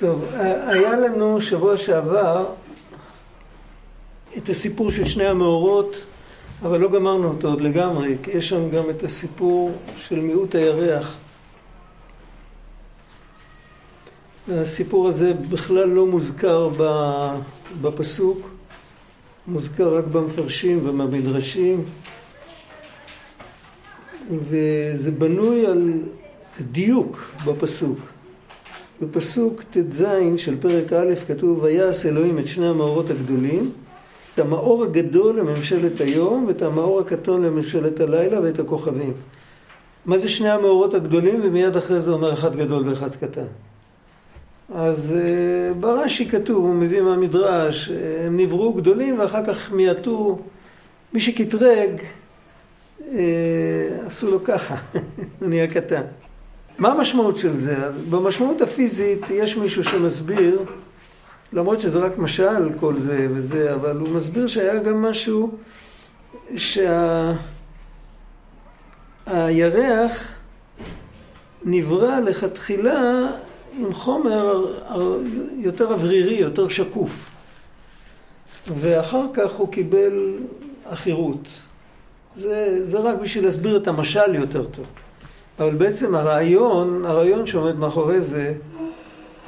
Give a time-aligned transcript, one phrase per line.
[0.00, 0.24] טוב,
[0.66, 2.46] היה לנו שבוע שעבר
[4.36, 5.96] את הסיפור של שני המאורות,
[6.62, 11.16] אבל לא גמרנו אותו עוד לגמרי, כי יש שם גם את הסיפור של מיעוט הירח.
[14.48, 16.70] הסיפור הזה בכלל לא מוזכר
[17.82, 18.50] בפסוק,
[19.46, 21.84] מוזכר רק במפרשים ובמדרשים,
[24.30, 25.92] וזה בנוי על
[26.60, 27.98] דיוק בפסוק.
[29.02, 30.04] בפסוק ט"ז
[30.36, 33.72] של פרק א' כתוב ויעש אלוהים את שני המאורות הגדולים
[34.34, 39.12] את המאור הגדול לממשלת היום ואת המאור הקטון לממשלת הלילה ואת הכוכבים.
[40.06, 41.40] מה זה שני המאורות הגדולים?
[41.44, 43.44] ומיד אחרי זה אומר אחד גדול ואחד קטן.
[44.74, 47.90] אז uh, ברש"י כתוב, הוא מביא מהמדרש,
[48.26, 50.38] הם נבראו גדולים ואחר כך מיעטו,
[51.12, 51.90] מי שקטרג,
[53.00, 53.02] uh,
[54.06, 54.76] עשו לו ככה,
[55.40, 56.02] הוא נהיה קטן.
[56.80, 57.76] מה המשמעות של זה?
[57.76, 60.64] אז במשמעות הפיזית יש מישהו שמסביר,
[61.52, 65.50] למרות שזה רק משל כל זה וזה, אבל הוא מסביר שהיה גם משהו
[69.26, 70.34] שהירח
[71.64, 73.28] נברא לכתחילה
[73.78, 74.76] עם חומר
[75.56, 77.30] יותר אוורירי, יותר שקוף.
[78.78, 80.38] ואחר כך הוא קיבל
[80.84, 81.48] עכירות.
[82.36, 84.86] זה, זה רק בשביל להסביר את המשל יותר טוב.
[85.60, 88.54] אבל בעצם הרעיון, הרעיון שעומד מאחורי זה,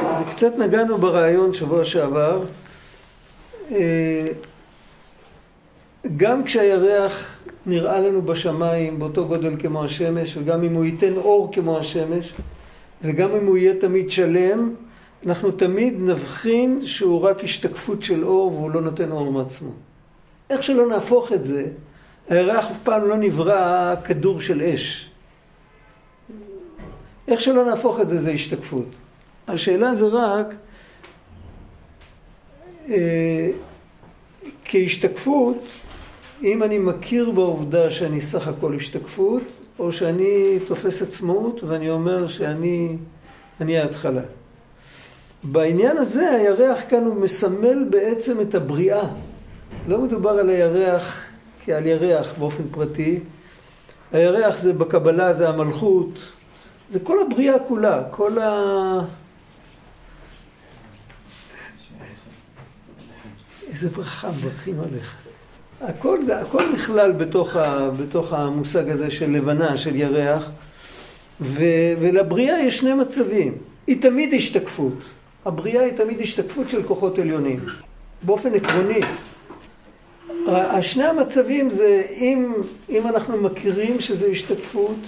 [0.00, 2.42] וקצת נגענו ברעיון שבוע שעבר,
[3.70, 4.26] אה,
[6.16, 11.78] גם כשהירח נראה לנו בשמיים באותו גודל כמו השמש, וגם אם הוא ייתן אור כמו
[11.78, 12.34] השמש,
[13.02, 14.74] וגם אם הוא יהיה תמיד שלם,
[15.26, 19.70] אנחנו תמיד נבחין שהוא רק השתקפות של אור והוא לא נותן אור מעצמו.
[20.50, 21.64] איך שלא נהפוך את זה,
[22.28, 25.11] הירח אף פעם לא נברא כדור של אש.
[27.28, 28.86] איך שלא נהפוך את זה, זה השתקפות.
[29.48, 30.54] השאלה זה רק,
[32.88, 33.50] אה,
[34.64, 35.64] כהשתקפות,
[36.42, 39.42] אם אני מכיר בעובדה שאני סך הכל השתקפות,
[39.78, 42.96] או שאני תופס עצמאות ואני אומר שאני
[43.60, 44.22] אני ההתחלה.
[45.42, 49.06] בעניין הזה הירח כאן הוא מסמל בעצם את הבריאה.
[49.88, 51.24] לא מדובר על הירח
[51.64, 53.20] כעל ירח באופן פרטי.
[54.12, 56.32] הירח זה בקבלה זה המלכות,
[56.92, 59.00] זה כל הבריאה כולה, כל ה...
[63.70, 65.16] איזה ברכה, מברכים עליך.
[65.80, 70.50] הכל, זה, הכל נכלל בתוך, ה, בתוך המושג הזה של לבנה, של ירח,
[71.40, 71.62] ו,
[72.00, 73.54] ולבריאה יש שני מצבים.
[73.86, 74.94] היא תמיד השתקפות.
[75.44, 77.60] הבריאה היא תמיד השתקפות של כוחות עליונים,
[78.22, 79.00] באופן עקרוני.
[80.46, 82.52] השני המצבים זה אם,
[82.88, 84.98] אם אנחנו מכירים שזה השתקפות,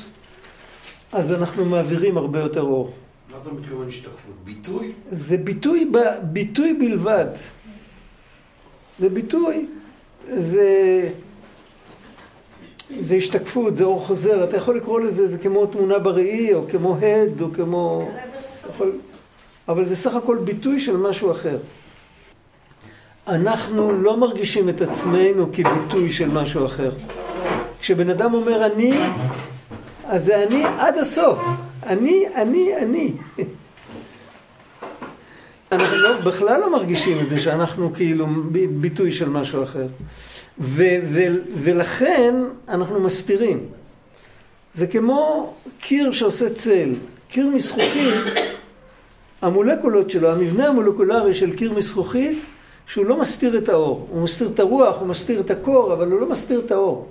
[1.14, 2.94] אז אנחנו מעבירים הרבה יותר אור.
[3.30, 4.34] מה אתה מתכוון השתקפות?
[4.44, 4.92] ביטוי?
[5.10, 5.90] זה ביטוי,
[6.22, 7.26] ביטוי בלבד.
[8.98, 9.66] זה ביטוי.
[10.28, 10.68] זה,
[13.00, 16.96] זה השתקפות, זה אור חוזר, אתה יכול לקרוא לזה, זה כמו תמונה בראי, או כמו
[16.96, 18.08] הד, או כמו...
[18.70, 18.92] יכול,
[19.68, 21.58] אבל זה סך הכל ביטוי של משהו אחר.
[23.28, 26.90] אנחנו לא מרגישים את עצמנו כביטוי של משהו אחר.
[27.80, 28.98] כשבן אדם אומר אני,
[30.06, 31.38] אז זה אני עד הסוף.
[31.86, 33.12] אני, אני, אני.
[35.72, 38.26] אנחנו לא, בכלל לא מרגישים את זה שאנחנו כאילו
[38.80, 39.86] ביטוי של משהו אחר.
[40.58, 40.82] ו,
[41.12, 41.20] ו,
[41.54, 42.34] ולכן
[42.68, 43.60] אנחנו מסתירים.
[44.74, 46.94] זה כמו קיר שעושה צל.
[47.28, 48.14] קיר מזכוכית,
[49.42, 52.38] המולקולות שלו, המבנה המולקולרי של קיר מזכוכית,
[52.86, 54.08] שהוא לא מסתיר את האור.
[54.10, 57.08] הוא מסתיר את הרוח, הוא מסתיר את הקור, אבל הוא לא מסתיר את האור.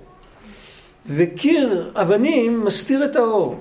[1.05, 3.59] וקיר אבנים מסתיר את האור.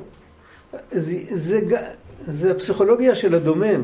[0.93, 1.61] זה, זה,
[2.21, 3.83] זה הפסיכולוגיה של הדומם.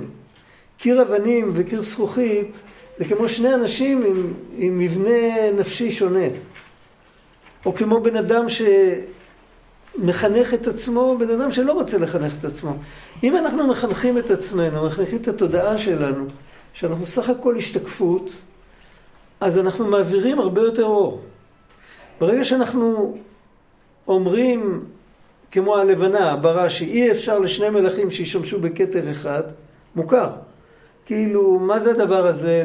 [0.78, 2.56] קיר אבנים וקיר זכוכית
[2.98, 6.26] זה כמו שני אנשים עם, עם מבנה נפשי שונה.
[7.66, 8.46] או כמו בן אדם
[9.98, 12.76] שמחנך את עצמו, בן אדם שלא רוצה לחנך את עצמו.
[13.22, 16.26] אם אנחנו מחנכים את עצמנו, מחנכים את התודעה שלנו,
[16.72, 18.30] שאנחנו סך הכל השתקפות,
[19.40, 21.22] אז אנחנו מעבירים הרבה יותר אור.
[22.20, 23.18] ברגע שאנחנו
[24.08, 24.84] אומרים,
[25.50, 29.42] כמו הלבנה, ברש"י, אי אפשר לשני מלכים שישמשו בכתר אחד,
[29.94, 30.30] מוכר.
[31.06, 32.64] כאילו, מה זה הדבר הזה?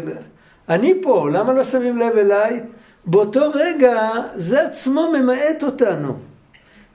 [0.69, 2.60] אני פה, למה לא שמים לב אליי?
[3.06, 6.18] באותו רגע, זה עצמו ממעט אותנו.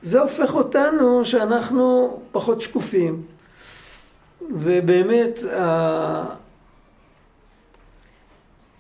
[0.03, 3.23] זה הופך אותנו שאנחנו פחות שקופים.
[4.51, 5.39] ובאמת,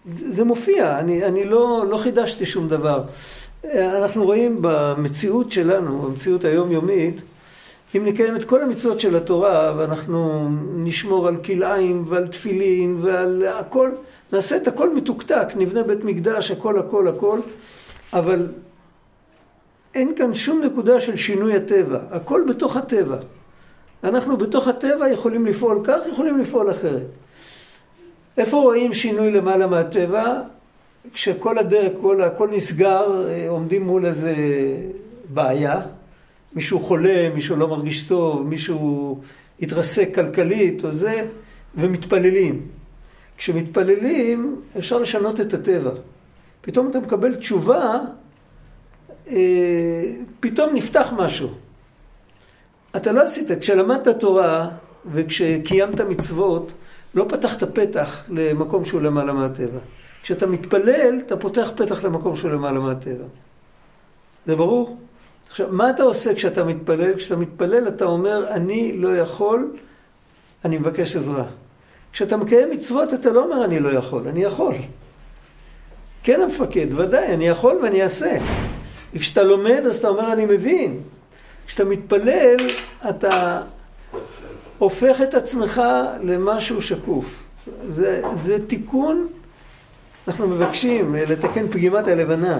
[0.04, 3.02] זה מופיע, אני, אני לא, לא חידשתי שום דבר.
[3.64, 7.20] אנחנו רואים במציאות שלנו, במציאות היומיומית,
[7.96, 13.90] אם נקיים את כל המצוות של התורה, ואנחנו נשמור על כלאיים ועל תפילין ועל הכל,
[14.32, 17.38] נעשה את הכל מתוקתק, נבנה בית מקדש, הכל, הכל, הכל,
[18.12, 18.46] אבל
[19.94, 23.16] אין כאן שום נקודה של שינוי הטבע, הכל בתוך הטבע.
[24.04, 27.06] אנחנו בתוך הטבע יכולים לפעול כך, יכולים לפעול אחרת.
[28.36, 30.40] איפה רואים שינוי למעלה מהטבע?
[31.12, 34.34] כשכל הדרך, כל, הכל נסגר, עומדים מול איזה
[35.28, 35.80] בעיה,
[36.54, 39.20] מישהו חולה, מישהו לא מרגיש טוב, מישהו
[39.60, 41.26] התרסק כלכלית או זה,
[41.74, 42.66] ומתפללים.
[43.36, 45.90] כשמתפללים אפשר לשנות את הטבע.
[46.60, 47.98] פתאום אתה מקבל תשובה,
[49.30, 50.02] אה,
[50.40, 51.48] פתאום נפתח משהו.
[52.96, 54.68] אתה לא עשית, כשלמדת תורה
[55.12, 56.72] וכשקיימת מצוות,
[57.14, 59.78] לא פתחת פתח למקום שהוא למעלה מהטבע.
[60.28, 63.24] כשאתה מתפלל, אתה פותח פתח למקום שהוא למעלה מהטבע.
[64.46, 64.98] זה ברור?
[65.50, 67.16] עכשיו, מה אתה עושה כשאתה מתפלל?
[67.16, 69.72] כשאתה מתפלל אתה אומר, אני לא יכול,
[70.64, 71.44] אני מבקש עזרה.
[72.12, 74.74] כשאתה מקיים מצוות אתה לא אומר, אני לא יכול, אני יכול.
[76.22, 78.38] כן המפקד, ודאי, אני יכול ואני אעשה.
[79.14, 81.00] וכשאתה לומד אז אתה אומר, אני מבין.
[81.66, 82.70] כשאתה מתפלל,
[83.08, 83.62] אתה
[84.78, 85.82] הופך את עצמך
[86.22, 87.42] למשהו שקוף.
[87.88, 89.28] זה, זה תיקון,
[90.28, 92.58] אנחנו מבקשים לתקן פגימת הלבנה.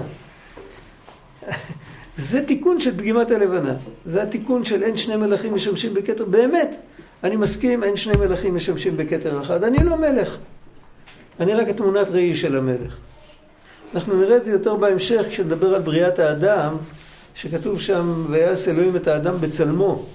[2.17, 3.73] זה תיקון של פגימת הלבנה.
[4.05, 6.25] זה התיקון של אין שני מלכים משמשים בכתר.
[6.25, 6.75] באמת,
[7.23, 9.63] אני מסכים, אין שני מלכים משמשים בכתר אחד.
[9.63, 10.37] אני לא מלך.
[11.39, 12.97] אני רק תמונת ראי של המלך.
[13.93, 16.77] אנחנו נראה את זה יותר בהמשך כשנדבר על בריאת האדם,
[17.35, 20.05] שכתוב שם, ויעש אלוהים את האדם בצלמו.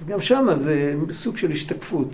[0.00, 2.08] אז גם שם זה סוג של השתקפות.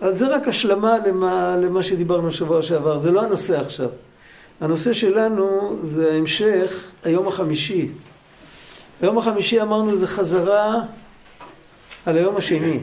[0.00, 3.88] אז זה רק השלמה למה, למה שדיברנו שבוע שעבר, זה לא הנושא עכשיו.
[4.60, 7.88] הנושא שלנו זה המשך היום החמישי.
[9.02, 10.74] היום החמישי אמרנו זה חזרה
[12.06, 12.80] על היום השני.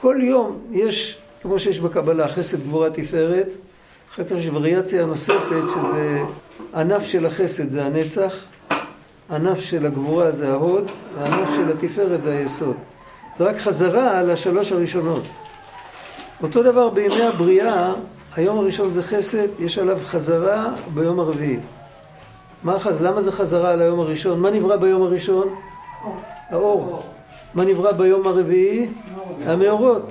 [0.00, 3.48] כל יום יש, כמו שיש בקבלה, חסד גבורה תפארת,
[4.10, 6.18] אחר כך יש וריאציה נוספת שזה
[6.74, 8.34] ענף של החסד זה הנצח,
[9.30, 12.76] ענף של הגבורה זה ההוד, והענף של התפארת זה היסוד.
[13.38, 15.22] זה רק חזרה על השלוש הראשונות.
[16.42, 17.92] אותו דבר בימי הבריאה,
[18.36, 21.58] היום הראשון זה חסד, יש עליו חזרה ביום הרביעי.
[22.62, 23.00] מה חז...
[23.00, 24.40] למה זה חזרה על היום הראשון?
[24.40, 25.54] מה נברא ביום הראשון?
[26.50, 27.02] האור.
[27.54, 28.88] מה נברא ביום הרביעי?
[29.46, 30.10] המאורות.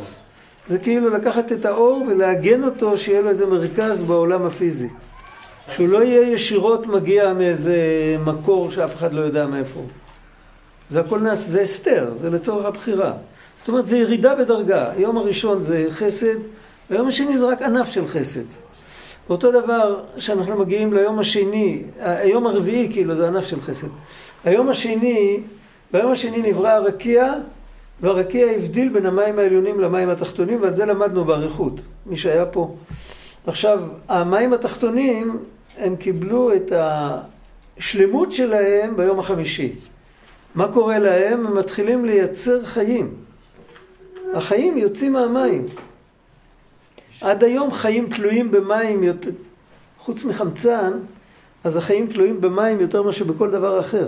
[0.68, 4.90] זה כאילו לקחת את האור ולעגן אותו, שיהיה לו איזה מרכז בעולם הפיזי.
[5.72, 7.78] שהוא לא יהיה ישירות מגיע מאיזה
[8.26, 9.88] מקור שאף אחד לא יודע מאיפה הוא.
[10.90, 13.14] זה הכל נעשה, זה הסתר, זה לצורך הבחירה.
[13.63, 14.92] זאת אומרת, זה ירידה בדרגה.
[14.98, 16.36] היום הראשון זה חסד,
[16.89, 18.44] היום השני זה רק ענף של חסד.
[19.30, 23.88] אותו דבר שאנחנו מגיעים ליום השני, היום הרביעי כאילו זה ענף של חסד.
[24.45, 25.39] היום השני,
[25.94, 27.33] ביום השני נברא הרקיע,
[28.01, 31.74] והרקיע הבדיל בין המים העליונים למים התחתונים, ועל זה למדנו באריכות,
[32.06, 32.75] מי שהיה פה.
[33.48, 35.38] עכשיו, המים התחתונים,
[35.77, 36.71] הם קיבלו את
[37.77, 39.74] השלמות שלהם ביום החמישי.
[40.56, 41.48] מה קורה להם?
[41.48, 43.23] הם מתחילים לייצר חיים.
[44.35, 45.65] החיים יוצאים מהמים.
[47.21, 49.30] עד היום חיים תלויים במים, יותר,
[50.00, 50.91] חוץ מחמצן,
[51.63, 54.07] אז החיים תלויים במים יותר מאשר בכל דבר אחר.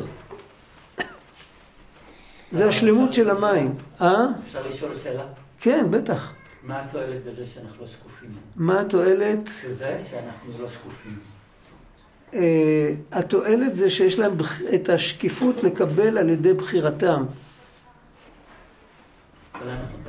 [2.52, 3.76] זה השלמות של המים.
[4.02, 4.26] אה?
[4.48, 5.24] אפשר לשאול שאלה?
[5.62, 6.34] כן, בטח.
[6.64, 8.30] מה התועלת בזה שאנחנו לא שקופים?
[8.56, 9.50] מה התועלת?
[9.68, 11.20] בזה שאנחנו לא שקופים.
[12.34, 14.32] אה, התועלת זה שיש להם
[14.76, 17.24] את השקיפות לקבל על ידי בחירתם.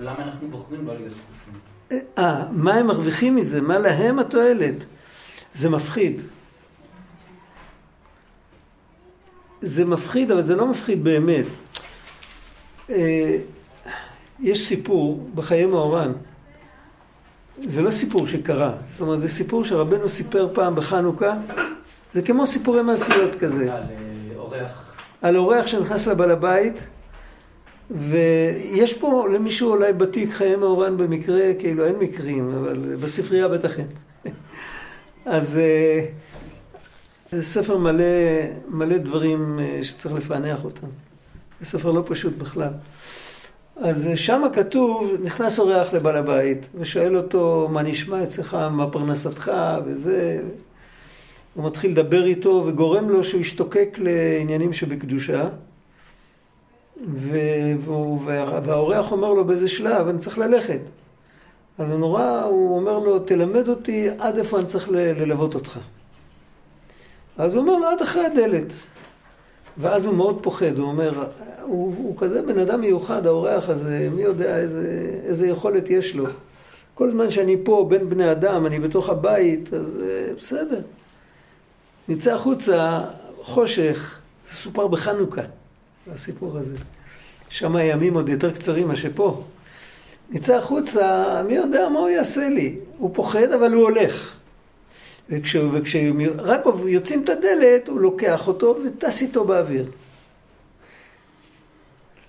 [0.01, 1.61] למה אנחנו בוחרים לא להיות שקופים?
[2.19, 3.61] אה, מה הם מרוויחים מזה?
[3.61, 4.85] מה להם התועלת?
[5.55, 6.21] זה מפחיד.
[9.61, 11.47] זה מפחיד, אבל זה לא מפחיד באמת.
[12.91, 13.37] אה,
[14.41, 16.13] יש סיפור בחיי מאורן,
[17.59, 21.35] זה לא סיפור שקרה, זאת אומרת זה סיפור שרבנו סיפר פעם בחנוכה,
[22.15, 23.75] זה כמו סיפורי מעשיות כזה.
[23.75, 24.95] על אה, אורח.
[25.23, 26.75] על אורח שנכנס לבעל הבית,
[27.91, 33.87] ויש פה למישהו אולי בתיק חיי מאורן במקרה, כאילו אין מקרים, אבל בספרייה בטח אין.
[35.27, 36.05] אז אה,
[37.33, 38.05] זה ספר מלא,
[38.69, 40.87] מלא דברים שצריך לפענח אותם.
[41.61, 42.73] זה ספר לא פשוט בכלל.
[43.77, 49.53] אז שם כתוב, נכנס אורח לבעל הבית ושואל אותו, מה נשמע אצלך, מה פרנסתך
[49.87, 50.41] וזה.
[51.55, 55.49] הוא מתחיל לדבר איתו וגורם לו שהוא ישתוקק לעניינים שבקדושה.
[58.65, 60.81] והאורח אומר לו באיזה שלב, אני צריך ללכת.
[61.79, 65.79] אז נורא, הוא אומר לו, תלמד אותי עד איפה אני צריך ללוות אותך.
[67.39, 68.73] אז הוא אומר לו, עד אחרי הדלת.
[69.79, 71.25] ואז הוא מאוד פוחד, הוא אומר,
[71.63, 76.27] הוא, הוא כזה בן אדם מיוחד, האורח הזה, מי יודע איזה, איזה יכולת יש לו.
[76.95, 80.81] כל זמן שאני פה בין בני אדם, אני בתוך הבית, אז אה, בסדר.
[82.09, 83.01] נצא החוצה,
[83.43, 85.43] חושך, זה סופר בחנוכה,
[86.13, 86.75] הסיפור הזה.
[87.49, 89.45] שם הימים עוד יותר קצרים מאשר פה.
[90.31, 92.75] נצא החוצה, מי יודע מה הוא יעשה לי.
[92.99, 94.37] הוא פוחד, אבל הוא הולך.
[95.31, 95.97] וכשרק וכש,
[96.87, 99.91] יוצאים את הדלת, הוא לוקח אותו וטס איתו באוויר.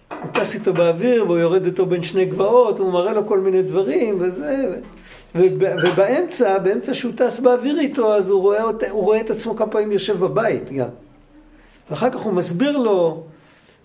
[0.10, 3.62] הוא טס איתו באוויר והוא יורד איתו בין שני גבעות, הוא מראה לו כל מיני
[3.62, 4.80] דברים וזה.
[5.36, 9.92] ובאמצע, באמצע שהוא טס באוויר איתו, אז הוא רואה, הוא רואה את עצמו כמה פעמים
[9.92, 10.88] יושב בבית גם.
[11.90, 13.24] ואחר כך הוא מסביר לו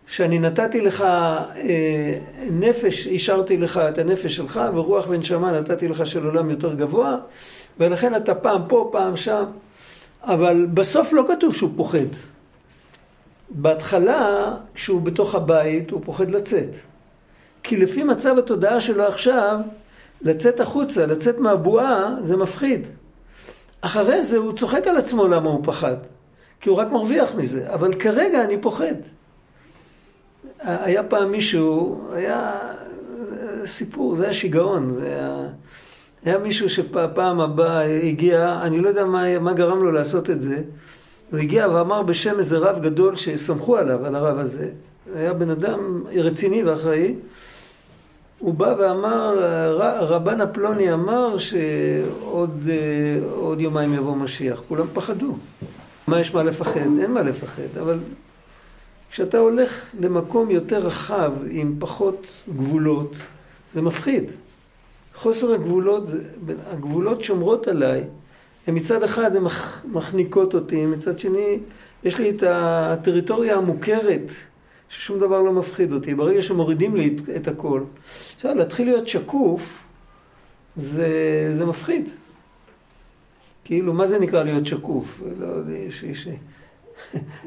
[0.06, 2.18] שאני נתתי לך אה,
[2.50, 7.16] נפש, השארתי לך את הנפש שלך, ורוח ונשמה נתתי לך של עולם יותר גבוה,
[7.78, 9.44] ולכן אתה פעם פה, פעם שם.
[10.23, 11.99] אבל בסוף לא כתוב שהוא פוחד.
[13.50, 16.71] בהתחלה, כשהוא בתוך הבית, הוא פוחד לצאת.
[17.62, 19.61] כי לפי מצב התודעה שלו עכשיו,
[20.23, 22.87] לצאת החוצה, לצאת מהבועה, זה מפחיד.
[23.80, 25.97] אחרי זה הוא צוחק על עצמו למה הוא פחד.
[26.61, 27.75] כי הוא רק מרוויח מזה.
[27.75, 28.94] אבל כרגע אני פוחד.
[30.62, 32.52] היה פעם מישהו, היה
[33.64, 34.95] סיפור, זה היה שיגעון.
[34.95, 35.37] זה היה,
[36.25, 40.62] היה מישהו שפעם הבאה הגיע, אני לא יודע מה, מה גרם לו לעשות את זה.
[41.31, 44.69] הוא הגיע ואמר בשם איזה רב גדול שסמכו עליו, על הרב הזה.
[45.14, 47.14] היה בן אדם רציני ואחראי.
[48.38, 49.38] הוא בא ואמר,
[50.00, 52.69] רבן הפלוני אמר שעוד
[53.31, 54.62] עוד יומיים יבוא משיח.
[54.69, 55.37] כולם פחדו.
[56.07, 56.81] מה יש מה לפחד?
[57.00, 57.99] אין מה לפחד, אבל
[59.12, 63.14] כשאתה הולך למקום יותר רחב עם פחות גבולות,
[63.75, 64.33] זה מפחיד.
[65.14, 66.04] חוסר הגבולות,
[66.71, 68.04] הגבולות שומרות עליי,
[68.66, 69.45] הן מצד אחד הן
[69.92, 71.59] מחניקות אותי, מצד שני
[72.04, 74.31] יש לי את הטריטוריה המוכרת,
[74.88, 76.14] ששום דבר לא מפחיד אותי.
[76.14, 77.81] ברגע שמורידים לי את הכל,
[78.37, 79.85] עכשיו להתחיל להיות שקוף,
[80.76, 81.09] זה,
[81.52, 82.09] זה מפחיד.
[83.64, 85.23] כאילו, מה זה נקרא להיות שקוף?
[85.40, 86.28] לא, יש, יש,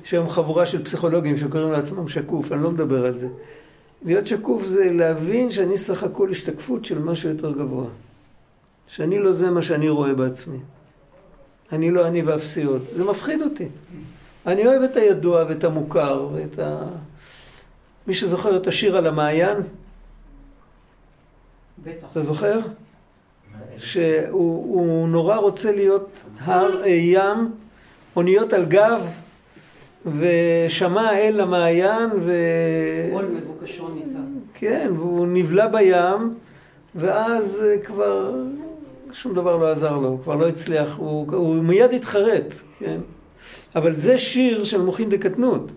[0.03, 3.27] יש היום חבורה של פסיכולוגים שקוראים לעצמם שקוף, אני לא מדבר על זה.
[4.05, 7.85] להיות שקוף זה להבין שאני סך הכל השתקפות של משהו יותר גבוה.
[8.87, 10.57] שאני לא זה מה שאני רואה בעצמי.
[11.71, 12.81] אני לא אני ואפסי עוד.
[12.95, 13.67] זה מפחיד אותי.
[14.45, 16.87] אני אוהב את הידוע ואת המוכר ואת ה...
[18.07, 19.57] מי שזוכר את השיר על המעיין?
[21.83, 22.07] בטח.
[22.11, 22.59] אתה זוכר?
[23.77, 26.09] שהוא נורא רוצה להיות
[26.39, 27.51] הר, אה, ים,
[28.15, 29.01] אוניות על גב,
[30.05, 32.31] ושמע אל המעיין, ו...
[34.53, 36.33] כן, והוא נבלע בים,
[36.95, 38.33] ואז אה, כבר
[39.13, 42.97] שום דבר לא עזר לו, הוא כבר לא הצליח, הוא, הוא מיד התחרט, כן?
[43.75, 45.71] אבל זה שיר של מוחין דקטנות.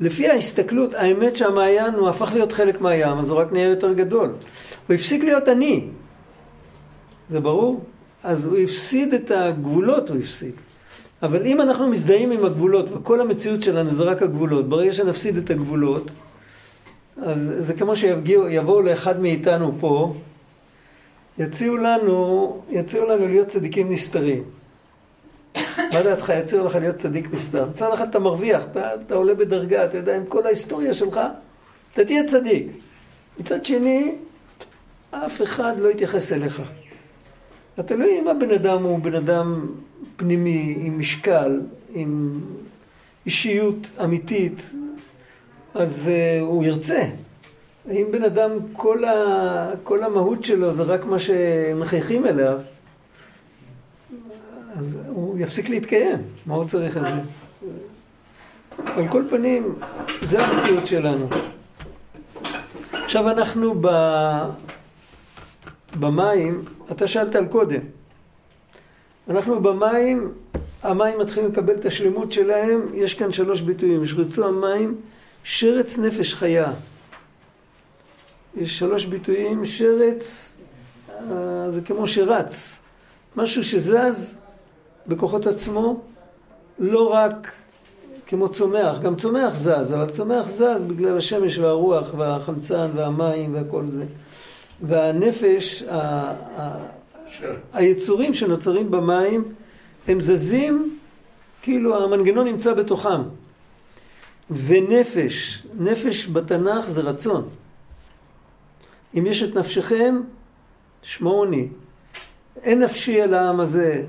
[0.00, 4.30] לפי ההסתכלות, האמת שהמעיין הוא הפך להיות חלק מהים, אז הוא רק נהיה יותר גדול.
[4.88, 5.86] הוא הפסיק להיות עני.
[7.28, 7.84] זה ברור?
[8.22, 10.52] אז הוא הפסיד את הגבולות, הוא הפסיד.
[11.22, 15.50] אבל אם אנחנו מזדהים עם הגבולות, וכל המציאות שלנו זה רק הגבולות, ברגע שנפסיד את
[15.50, 16.10] הגבולות,
[17.22, 20.14] אז זה כמו שיבואו לאחד מאיתנו פה,
[21.38, 24.42] יציעו לנו, יציעו לנו להיות צדיקים נסתרים.
[25.76, 27.66] מה דעתך, יציעו לך להיות צדיק נסתר.
[27.70, 31.20] מצד אחד אתה מרוויח, אתה, אתה עולה בדרגה, אתה יודע, עם כל ההיסטוריה שלך,
[31.92, 32.66] אתה תהיה צדיק.
[33.38, 34.14] מצד שני,
[35.10, 36.62] אף אחד לא יתייחס אליך.
[37.80, 39.66] אתה לא יודע אם הבן אדם הוא בן אדם
[40.16, 41.60] פנימי, עם משקל,
[41.94, 42.40] עם
[43.26, 44.70] אישיות אמיתית,
[45.74, 47.02] אז uh, הוא ירצה.
[47.90, 52.60] אם בן אדם, כל, ה, כל המהות שלו זה רק מה שמחייכים אליו,
[54.76, 56.18] אז הוא יפסיק להתקיים.
[56.46, 57.20] מה הוא צריך את זה?
[58.86, 59.74] על כל פנים,
[60.22, 61.28] זה המציאות שלנו.
[62.92, 63.88] עכשיו אנחנו ב...
[66.00, 67.80] במים, אתה שאלת על קודם.
[69.28, 70.32] אנחנו במים,
[70.82, 74.04] המים מתחילים לקבל את השלמות שלהם, יש כאן שלוש ביטויים.
[74.04, 74.96] שרצו המים,
[75.44, 76.72] שרץ נפש חיה.
[78.56, 80.58] יש שלוש ביטויים, שרץ
[81.30, 82.78] אה, זה כמו שרץ,
[83.36, 84.38] משהו שזז
[85.06, 86.00] בכוחות עצמו,
[86.78, 87.52] לא רק
[88.26, 94.04] כמו צומח, גם צומח זז, אבל צומח זז בגלל השמש והרוח והחמצן והמים והכל זה.
[94.82, 95.84] והנפש,
[97.72, 99.44] היצורים שנוצרים במים,
[100.08, 100.98] הם זזים
[101.62, 103.22] כאילו המנגנון נמצא בתוכם.
[104.50, 107.48] ונפש, נפש בתנ"ך זה רצון.
[109.18, 110.20] אם יש את נפשכם,
[111.02, 111.68] שמעוני.
[112.62, 114.04] אין נפשי על העם הזה.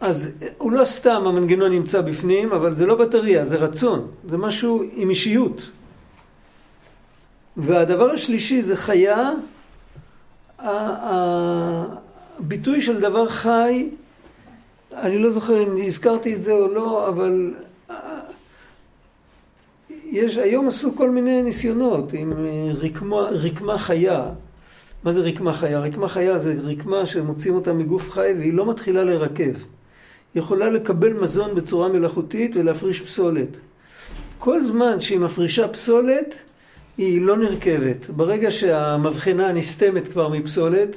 [0.00, 4.82] אז הוא לא סתם המנגנון נמצא בפנים, אבל זה לא בטריה, זה רצון, זה משהו
[4.92, 5.70] עם אישיות.
[7.56, 9.30] והדבר השלישי זה חיה,
[12.38, 13.88] הביטוי של דבר חי,
[14.92, 17.54] אני לא זוכר אם הזכרתי את זה או לא, אבל
[20.04, 22.32] יש, היום עשו כל מיני ניסיונות עם
[22.82, 24.28] רקמה, רקמה חיה.
[25.04, 25.80] מה זה רקמה חיה?
[25.80, 29.52] רקמה חיה זה רקמה שמוצאים אותה מגוף חי והיא לא מתחילה לרכב.
[30.34, 33.48] היא יכולה לקבל מזון בצורה מלאכותית ולהפריש פסולת.
[34.38, 36.34] כל זמן שהיא מפרישה פסולת,
[36.98, 38.10] היא לא נרכבת.
[38.10, 40.96] ברגע שהמבחנה נסתמת כבר מפסולת,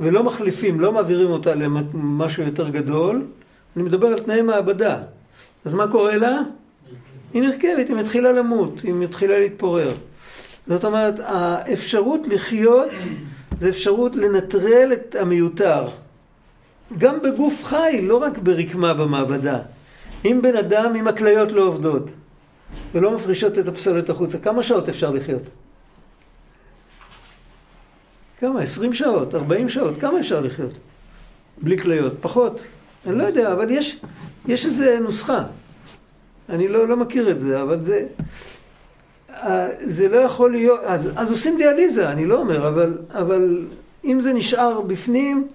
[0.00, 3.26] ולא מחליפים, לא מעבירים אותה למשהו יותר גדול,
[3.76, 4.98] אני מדבר על תנאי מעבדה.
[5.64, 6.38] אז מה קורה לה?
[7.34, 9.90] היא נרכבת, היא מתחילה למות, היא מתחילה להתפורר.
[10.66, 12.88] זאת אומרת, האפשרות לחיות
[13.60, 15.84] זה אפשרות לנטרל את המיותר.
[16.98, 19.58] גם בגוף חי, לא רק ברקמה במעבדה.
[20.24, 22.10] אם בן אדם, אם הכליות לא עובדות
[22.94, 25.42] ולא מפרישות את הפסולת החוצה, כמה שעות אפשר לחיות?
[28.40, 28.60] כמה?
[28.60, 29.34] 20 שעות?
[29.34, 30.00] 40 שעות?
[30.00, 30.72] כמה אפשר לחיות?
[31.62, 32.12] בלי כליות?
[32.20, 32.62] פחות?
[33.06, 34.00] אני לא יודע, אבל יש,
[34.48, 35.44] יש איזו נוסחה.
[36.48, 38.06] אני לא, לא מכיר את זה, אבל זה...
[39.30, 40.80] אה, זה לא יכול להיות...
[40.84, 43.66] אז, אז עושים דיאליזה, אני לא אומר, אבל, אבל
[44.04, 45.48] אם זה נשאר בפנים,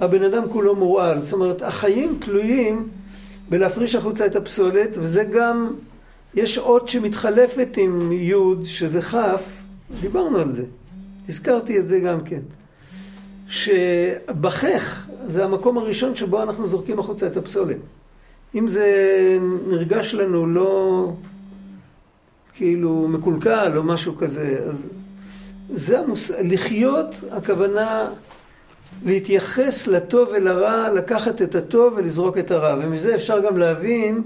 [0.00, 1.20] הבן אדם כולו מורעל.
[1.20, 2.88] זאת אומרת, החיים תלויים
[3.48, 5.74] בלהפריש החוצה את הפסולת, וזה גם...
[6.34, 9.62] יש אות שמתחלפת עם יוד, שזה כף,
[10.00, 10.64] דיברנו על זה.
[11.28, 12.40] הזכרתי את זה גם כן.
[13.48, 17.76] שבחך זה המקום הראשון שבו אנחנו זורקים החוצה את הפסולת.
[18.54, 18.86] אם זה
[19.68, 21.12] נרגש לנו לא
[22.54, 24.88] כאילו מקולקל או משהו כזה, אז
[25.70, 26.30] זה המוס...
[26.30, 28.08] לחיות, הכוונה
[29.04, 32.76] להתייחס לטוב ולרע, לקחת את הטוב ולזרוק את הרע.
[32.82, 34.22] ומזה אפשר גם להבין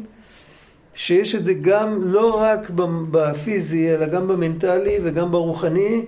[0.94, 2.70] שיש את זה גם לא רק
[3.10, 6.04] בפיזי, אלא גם במנטלי וגם ברוחני.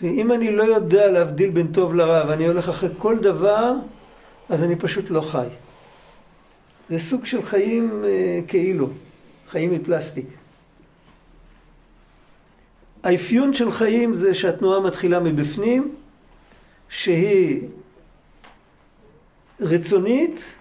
[0.00, 3.72] שאם אני לא יודע להבדיל בין טוב לרע ואני הולך אחרי כל דבר,
[4.48, 5.46] אז אני פשוט לא חי.
[6.90, 8.88] זה סוג של חיים אה, כאילו,
[9.48, 10.26] חיים מפלסטיק.
[13.04, 15.94] האפיון של חיים זה שהתנועה מתחילה מבפנים,
[16.88, 17.60] שהיא
[19.60, 20.54] רצונית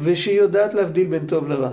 [0.00, 1.70] ושהיא יודעת להבדיל בין טוב לרע.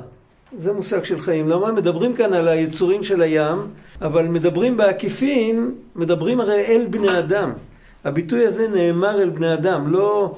[0.58, 1.50] זה מושג של חיים.
[1.50, 3.58] למה מדברים כאן על היצורים של הים,
[4.02, 7.54] אבל מדברים בעקיפין, מדברים הרי אל בני אדם.
[8.04, 10.36] הביטוי הזה נאמר אל בני אדם, לא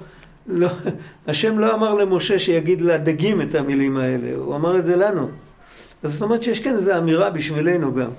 [0.49, 0.67] לא,
[1.27, 5.29] השם לא אמר למשה שיגיד לדגים את המילים האלה, הוא אמר את זה לנו.
[6.03, 8.09] אז זאת אומרת שיש כאן איזו אמירה בשבילנו גם.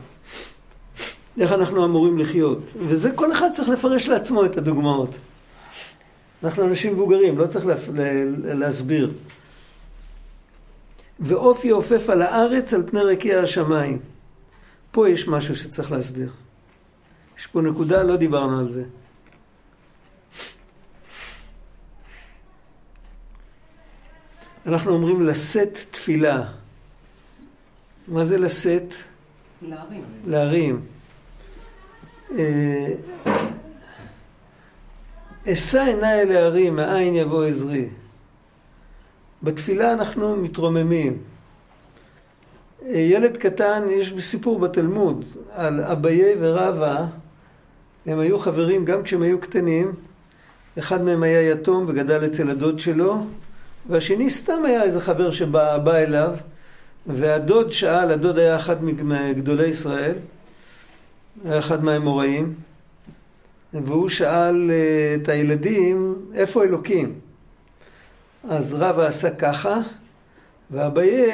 [1.40, 2.58] איך אנחנו אמורים לחיות.
[2.88, 5.10] וזה כל אחד צריך לפרש לעצמו את הדוגמאות.
[6.44, 9.10] אנחנו אנשים מבוגרים, לא צריך לה, לה, להסביר.
[11.20, 13.98] ואופי עופף על הארץ על פני רקיע השמיים.
[14.90, 16.32] פה יש משהו שצריך להסביר.
[17.38, 18.84] יש פה נקודה, לא דיברנו על זה.
[24.66, 26.42] אנחנו אומרים לשאת תפילה.
[28.08, 28.94] מה זה לשאת?
[29.62, 30.04] להרים.
[30.26, 30.80] להרים.
[32.38, 32.94] אה,
[35.52, 37.88] אשא עיניי אל ההרים, מאין יבוא עזרי.
[39.42, 41.18] בתפילה אנחנו מתרוממים.
[42.86, 45.24] אה, ילד קטן, יש סיפור בתלמוד
[45.54, 47.04] על אביי ורבא,
[48.06, 49.92] הם היו חברים גם כשהם היו קטנים,
[50.78, 53.26] אחד מהם היה יתום וגדל אצל הדוד שלו,
[53.88, 56.34] והשני סתם היה איזה חבר שבא אליו,
[57.06, 60.14] והדוד שאל, הדוד היה אחד מגדולי ישראל,
[61.44, 62.54] היה אחד מהאמוראים,
[63.74, 67.29] והוא שאל אה, את הילדים, איפה אלוקים?
[68.48, 69.80] אז רבא עשה ככה,
[70.70, 71.30] ואביי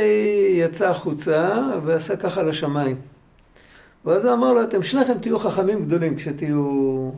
[0.58, 2.96] יצא החוצה ועשה ככה לשמיים.
[4.04, 7.10] ואז הוא אמר לו, אתם שניכם תהיו חכמים גדולים כשתהיו...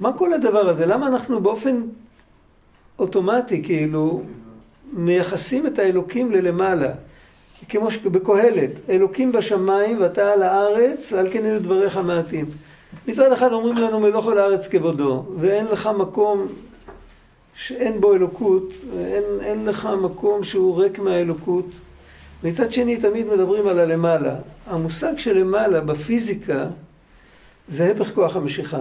[0.00, 0.86] מה כל הדבר הזה?
[0.86, 1.82] למה אנחנו באופן
[2.98, 4.22] אוטומטי, כאילו,
[4.92, 6.90] מייחסים את האלוקים ללמעלה.
[7.68, 12.46] כמו שבקהלת, אלוקים בשמיים ואתה על הארץ, על כן אלו דבריך מעטים.
[13.08, 16.48] מצד אחד אומרים לנו מלוך על הארץ כבודו, ואין לך מקום
[17.66, 21.64] שאין בו אלוקות, ואין אין לך מקום שהוא ריק מהאלוקות.
[22.44, 24.36] מצד שני תמיד מדברים על הלמעלה.
[24.66, 26.66] המושג של למעלה בפיזיקה
[27.68, 28.80] זה הפך כוח המשיכה.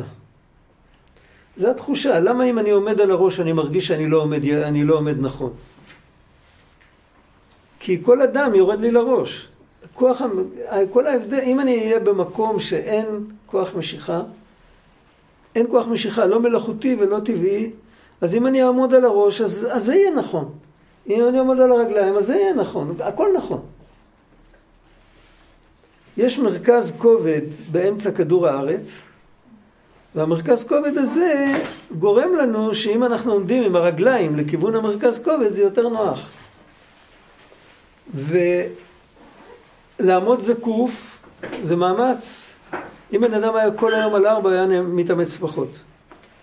[1.57, 2.19] זו התחושה.
[2.19, 5.53] למה אם אני עומד על הראש אני מרגיש שאני לא עומד, אני לא עומד נכון?
[7.79, 9.47] כי כל אדם יורד לי לראש.
[9.93, 10.21] כוח,
[10.91, 13.05] כל ההבדל, אם אני אהיה במקום שאין
[13.45, 14.21] כוח משיכה,
[15.55, 17.71] אין כוח משיכה, לא מלאכותי ולא טבעי,
[18.21, 20.49] אז אם אני אעמוד על הראש, אז, אז זה יהיה נכון.
[21.09, 22.95] אם אני אעמוד על הרגליים, אז זה יהיה נכון.
[22.99, 23.61] הכל נכון.
[26.17, 29.01] יש מרכז כובד באמצע כדור הארץ,
[30.15, 31.45] והמרכז כובד הזה
[31.99, 36.31] גורם לנו שאם אנחנו עומדים עם הרגליים לכיוון המרכז כובד זה יותר נוח.
[39.99, 41.19] ולעמוד זקוף
[41.63, 42.53] זה מאמץ.
[43.13, 45.69] אם בן אדם היה כל היום על ארבע היה מתאמץ פחות.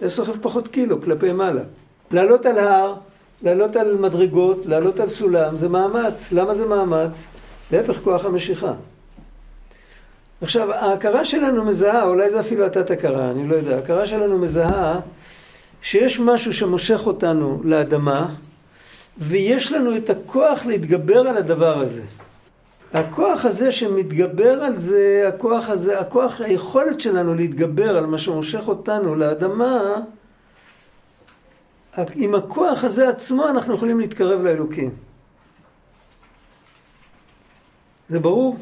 [0.00, 1.62] היה סוחב פחות קילו כלפי מעלה.
[2.10, 2.94] לעלות על הר,
[3.42, 6.32] לעלות על מדרגות, לעלות על סולם, זה מאמץ.
[6.32, 7.26] למה זה מאמץ?
[7.72, 8.72] להפך כוח המשיכה.
[10.40, 15.00] עכשיו, ההכרה שלנו מזהה, אולי זה אפילו התת הכרה, אני לא יודע, ההכרה שלנו מזהה
[15.82, 18.34] שיש משהו שמושך אותנו לאדמה,
[19.18, 22.02] ויש לנו את הכוח להתגבר על הדבר הזה.
[22.92, 29.14] הכוח הזה שמתגבר על זה, הכוח הזה, הכוח, היכולת שלנו להתגבר על מה שמושך אותנו
[29.14, 29.94] לאדמה,
[32.14, 34.90] עם הכוח הזה עצמו אנחנו יכולים להתקרב לאלוקים.
[38.08, 38.56] זה ברור?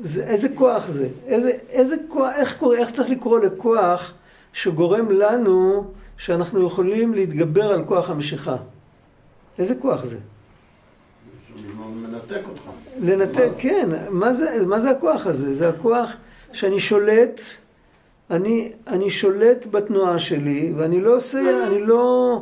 [0.00, 1.08] זה, איזה כוח זה?
[1.26, 4.12] איזה, איזה כוח, איך, קורא, איך צריך לקרוא לכוח
[4.52, 8.56] שגורם לנו שאנחנו יכולים להתגבר על כוח המשיכה?
[9.58, 10.18] איזה כוח זה?
[11.76, 12.60] מנתק אותך.
[13.00, 13.88] לנתק, כן.
[14.10, 15.54] מה זה, מה זה הכוח הזה?
[15.54, 16.16] זה הכוח
[16.52, 17.40] שאני שולט,
[18.30, 22.40] אני, אני שולט בתנועה שלי, ואני לא עושה, אני לא...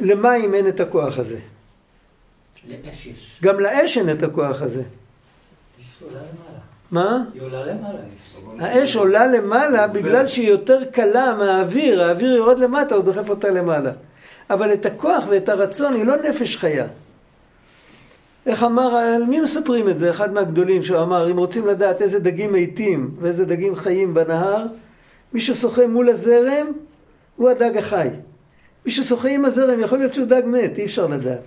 [0.00, 1.38] למים אין את הכוח הזה.
[2.68, 3.40] לאש יש.
[3.42, 4.82] גם לאש אין את הכוח הזה.
[6.90, 7.24] מה?
[7.34, 7.98] היא עולה למעלה.
[8.58, 13.92] האש עולה למעלה בגלל שהיא יותר קלה מהאוויר, האוויר יורד למטה, הוא דוחף אותה למעלה.
[14.50, 16.86] אבל את הכוח ואת הרצון היא לא נפש חיה.
[18.46, 20.10] איך אמר, על מי מספרים את זה?
[20.10, 24.66] אחד מהגדולים שהוא אמר, אם רוצים לדעת איזה דגים מתים ואיזה דגים חיים בנהר,
[25.32, 26.66] מי ששוחה מול הזרם
[27.36, 28.08] הוא הדג החי.
[28.86, 31.40] מי ששוחה עם הזרם יכול להיות שהוא דג מת, אי אפשר לדעת.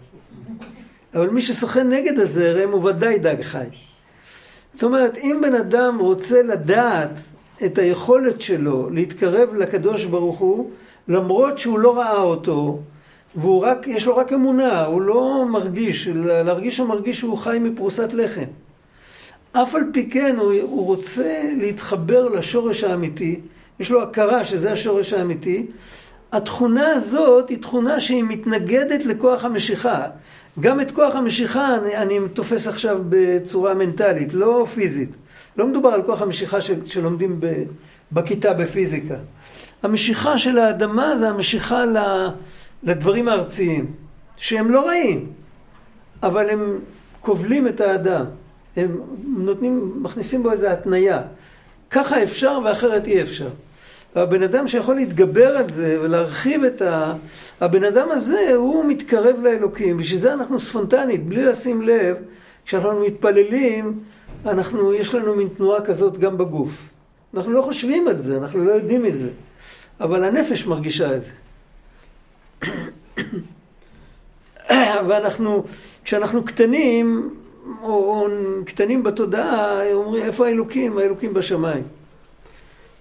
[1.13, 3.67] אבל מי ששוחה נגד הזרם הוא ודאי דג חי.
[4.73, 7.19] זאת אומרת, אם בן אדם רוצה לדעת
[7.65, 10.69] את היכולת שלו להתקרב לקדוש ברוך הוא,
[11.07, 12.79] למרות שהוא לא ראה אותו,
[13.35, 18.13] והוא רק, יש לו רק אמונה, הוא לא מרגיש, להרגיש הוא מרגיש שהוא חי מפרוסת
[18.13, 18.45] לחם.
[19.51, 23.39] אף על פי כן הוא, הוא רוצה להתחבר לשורש האמיתי,
[23.79, 25.65] יש לו הכרה שזה השורש האמיתי.
[26.31, 30.05] התכונה הזאת היא תכונה שהיא מתנגדת לכוח המשיכה.
[30.59, 35.09] גם את כוח המשיכה אני, אני תופס עכשיו בצורה מנטלית, לא פיזית.
[35.57, 37.63] לא מדובר על כוח המשיכה של, שלומדים ב,
[38.11, 39.15] בכיתה בפיזיקה.
[39.83, 41.97] המשיכה של האדמה זה המשיכה ל,
[42.83, 43.91] לדברים הארציים,
[44.37, 45.27] שהם לא רעים,
[46.23, 46.79] אבל הם
[47.21, 48.25] כובלים את האדם.
[48.75, 49.01] הם
[49.37, 51.21] נותנים, מכניסים בו איזו התניה.
[51.89, 53.49] ככה אפשר ואחרת אי אפשר.
[54.15, 57.13] והבן אדם שיכול להתגבר על זה ולהרחיב את ה...
[57.61, 59.97] הבן אדם הזה, הוא מתקרב לאלוקים.
[59.97, 62.17] בשביל זה אנחנו ספונטנית, בלי לשים לב,
[62.65, 63.99] כשאנחנו מתפללים,
[64.45, 66.89] אנחנו, יש לנו מין תנועה כזאת גם בגוף.
[67.33, 69.29] אנחנו לא חושבים על זה, אנחנו לא יודעים מזה.
[69.99, 71.31] אבל הנפש מרגישה את זה.
[75.07, 75.63] ואנחנו,
[76.03, 77.35] כשאנחנו קטנים,
[77.81, 78.27] או, או
[78.65, 80.97] קטנים בתודעה, אומרים, איפה האלוקים?
[80.97, 81.83] האלוקים בשמיים.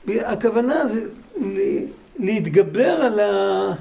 [0.09, 1.01] הכוונה זה
[2.19, 3.73] להתגבר על ה...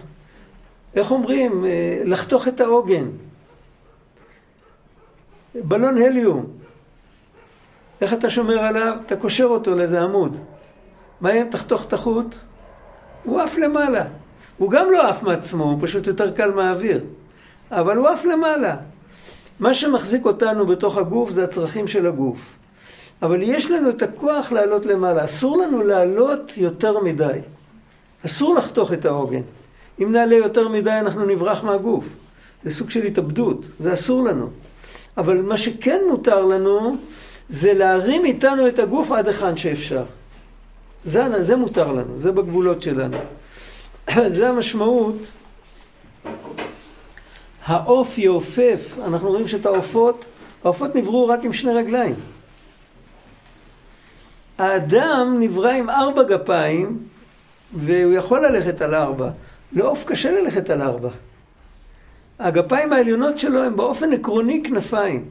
[0.96, 1.66] איך אומרים?
[2.06, 3.06] לחתוך את העוגן.
[5.56, 6.46] בלון הליום.
[8.02, 8.98] איך אתה שומר עליו?
[9.06, 10.38] אתה קושר אותו לאיזה עמוד.
[11.22, 12.36] מה אם תחתוך את החוט?
[13.24, 14.04] הוא עף למעלה.
[14.58, 17.04] הוא גם לא עף מעצמו, הוא פשוט יותר קל מהאוויר.
[17.72, 18.76] אבל הוא עף למעלה.
[19.60, 22.39] מה שמחזיק אותנו בתוך הגוף זה הצרכים של הגוף.
[23.22, 25.26] אבל יש לנו את הכוח לעלות למעלה.
[25.26, 27.39] אסור לנו לעלות יותר מדי.
[28.26, 29.41] אסור לחתוך את העוגן.
[30.02, 32.06] אם נעלה יותר מדי אנחנו נברח מהגוף.
[32.63, 34.50] זה סוג של התאבדות, זה אסור לנו.
[35.18, 36.96] אבל מה שכן מותר לנו
[37.50, 40.04] זה להרים איתנו את הגוף עד היכן שאפשר.
[41.06, 43.18] זה, זה מותר לנו, זה בגבולות שלנו.
[44.28, 45.15] זה המשמעות.
[47.65, 50.26] העוף יעופף, אנחנו רואים שאת העופות,
[50.63, 52.15] העופות נבראו רק עם שני רגליים.
[54.58, 57.00] האדם נברא עם ארבע גפיים,
[57.74, 59.30] והוא יכול ללכת על ארבע.
[59.74, 61.10] לעוף קשה ללכת על ארבע.
[62.39, 65.26] הגפיים העליונות שלו הם באופן עקרוני כנפיים.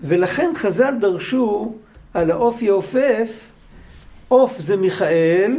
[0.00, 1.74] ולכן חז"ל דרשו
[2.14, 3.50] על העוף יעופף,
[4.28, 5.56] עוף זה מיכאל,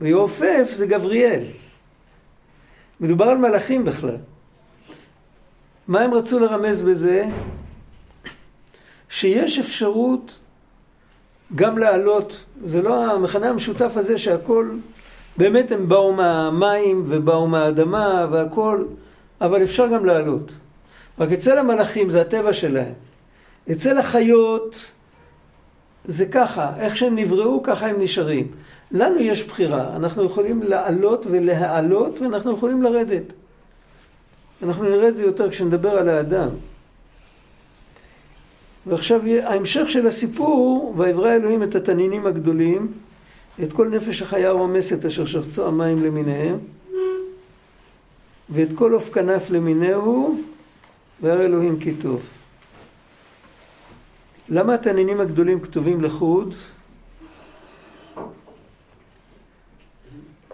[0.00, 1.42] ויעופף זה גבריאל.
[3.00, 4.16] מדובר על מלאכים בכלל.
[5.88, 7.24] מה הם רצו לרמז בזה?
[9.08, 10.36] שיש אפשרות
[11.54, 14.70] גם לעלות, זה לא המכנה המשותף הזה שהכל
[15.36, 18.84] באמת הם באו מהמים ובאו מהאדמה והכל,
[19.40, 20.50] אבל אפשר גם לעלות.
[21.18, 22.92] רק אצל המלאכים זה הטבע שלהם.
[23.72, 24.90] אצל החיות
[26.04, 28.46] זה ככה, איך שהם נבראו ככה הם נשארים.
[28.90, 33.24] לנו יש בחירה, אנחנו יכולים לעלות ולהעלות ואנחנו יכולים לרדת.
[34.62, 36.48] אנחנו נראה את זה יותר כשנדבר על האדם.
[38.86, 42.92] ועכשיו ההמשך של הסיפור, ויברא אלוהים את התנינים הגדולים,
[43.62, 46.58] את כל נפש החיה הרומסת אשר שחצו המים למיניהם,
[48.50, 50.40] ואת כל עוף כנף למיניהו,
[51.22, 52.28] וירא אלוהים כי טוב.
[54.48, 56.54] למה התנינים הגדולים כתובים לחוד?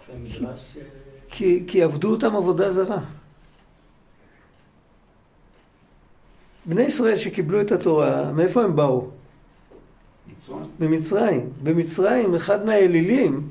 [1.29, 2.99] כי, כי עבדו אותם עבודה זרה.
[6.65, 9.07] בני ישראל שקיבלו את התורה, מאיפה הם באו?
[10.37, 10.61] מצרים.
[10.79, 11.49] ממצרים.
[11.63, 13.47] במצרים אחד מהאלילים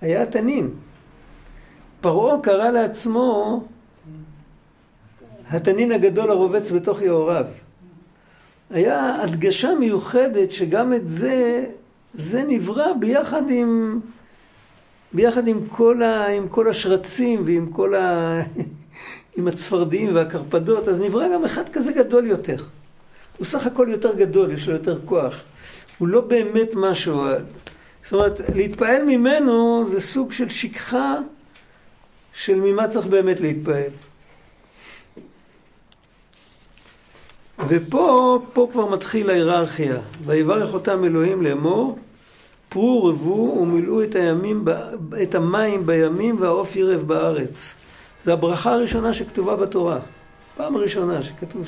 [0.00, 0.70] היה התנין.
[2.00, 3.64] פרעה קרא לעצמו
[5.50, 7.46] התנין הגדול הרובץ בתוך יאוריו.
[8.70, 11.66] היה הדגשה מיוחדת שגם את זה,
[12.14, 14.00] זה נברא ביחד עם,
[15.14, 18.40] ביחד עם כל, ה, עם כל השרצים ועם כל ה...
[19.36, 22.56] עם הצפרדעים והקרפדות, אז נברא גם אחד כזה גדול יותר.
[23.38, 25.40] הוא סך הכל יותר גדול, יש לו יותר כוח.
[25.98, 27.24] הוא לא באמת משהו.
[28.04, 31.16] זאת אומרת, להתפעל ממנו זה סוג של שכחה
[32.34, 33.90] של ממה צריך באמת להתפעל.
[37.68, 39.96] ופה, פה כבר מתחיל ההיררכיה.
[40.26, 41.98] ויברך אותם אלוהים לאמור,
[42.72, 44.64] פרו ורבו ומילאו את, הימים,
[45.22, 47.74] את המים בימים והעוף ירב בארץ.
[48.24, 49.98] זו הברכה הראשונה שכתובה בתורה.
[50.56, 51.66] פעם ראשונה שכתוב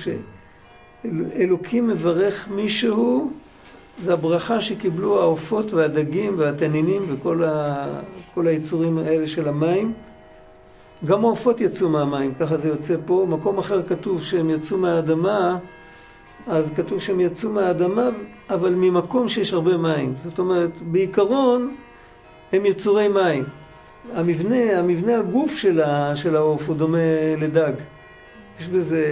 [1.05, 3.31] שאלוקים מברך מישהו,
[4.03, 7.87] זו הברכה שקיבלו העופות והדגים והתנינים וכל ה,
[8.37, 9.93] היצורים האלה של המים.
[11.05, 13.27] גם העופות יצאו מהמים, ככה זה יוצא פה.
[13.29, 15.59] מקום אחר כתוב שהם יצאו מהאדמה,
[16.47, 18.09] אז כתוב שהם יצאו מהאדמה,
[18.51, 20.15] אבל ממקום שיש הרבה מים.
[20.17, 21.77] זאת אומרת, בעיקרון
[22.53, 23.45] הם יצורי מים.
[24.13, 25.81] המבנה, המבנה הגוף של,
[26.37, 26.99] העוף הוא דומה
[27.39, 27.73] לדג.
[28.61, 29.05] יש בזה...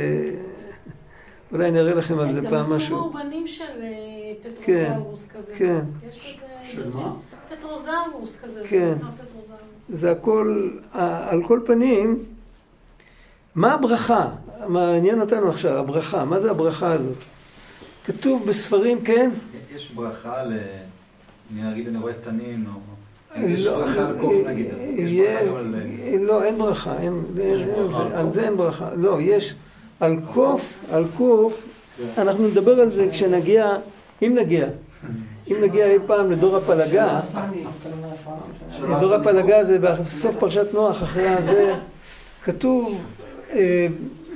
[1.52, 2.96] אולי אני אראה לכם על זה פעם גם מצאו משהו.
[2.96, 5.52] מאובנים של אה, כן, פטרוזאורוס כזה.
[5.56, 5.80] כן.
[6.08, 6.72] יש כזה...
[6.72, 7.12] של מה?
[7.48, 8.62] פטרוזאורוס כזה.
[8.62, 8.94] זה כן.
[9.88, 12.18] זה הכל, על כל פנים,
[13.54, 14.28] מה הברכה?
[14.68, 17.16] מעניין אותנו עכשיו, הברכה, מה זה הברכה הזאת?
[18.04, 19.30] כתוב בספרים, כן?
[19.76, 20.52] יש ברכה ל...
[21.54, 22.80] אני אגיד, אני רואה תנין, או...
[23.42, 25.74] לא, יש ברכה על קוף נגיד, אז יש יהיה- ברכה גם על...
[26.20, 26.94] לא, אין ברכה,
[28.14, 28.32] על?
[28.32, 28.88] זה אין ברכה.
[28.96, 29.54] לא, יש
[30.00, 31.68] על קוף, על קוף,
[32.18, 33.68] אנחנו נדבר על זה כשנגיע,
[34.22, 34.66] אם נגיע,
[35.50, 37.20] אם נגיע אי פעם לדור הפלגה,
[39.00, 41.74] דור הפלגה זה בסוף פרשת נוח, אחרי הזה,
[42.44, 43.02] כתוב,
[43.52, 43.86] אה,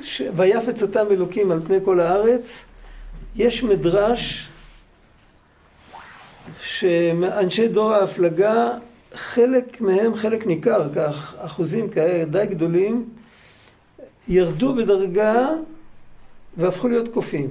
[0.02, 2.64] ש- ויפץ אותם אלוקים על פני כל הארץ.
[3.36, 4.48] יש מדרש
[6.62, 8.70] שאנשי דור ההפלגה,
[9.14, 13.08] חלק מהם, חלק ניכר, כך, אחוזים כאלה די גדולים,
[14.28, 15.48] ירדו בדרגה
[16.56, 17.50] והפכו להיות קופים.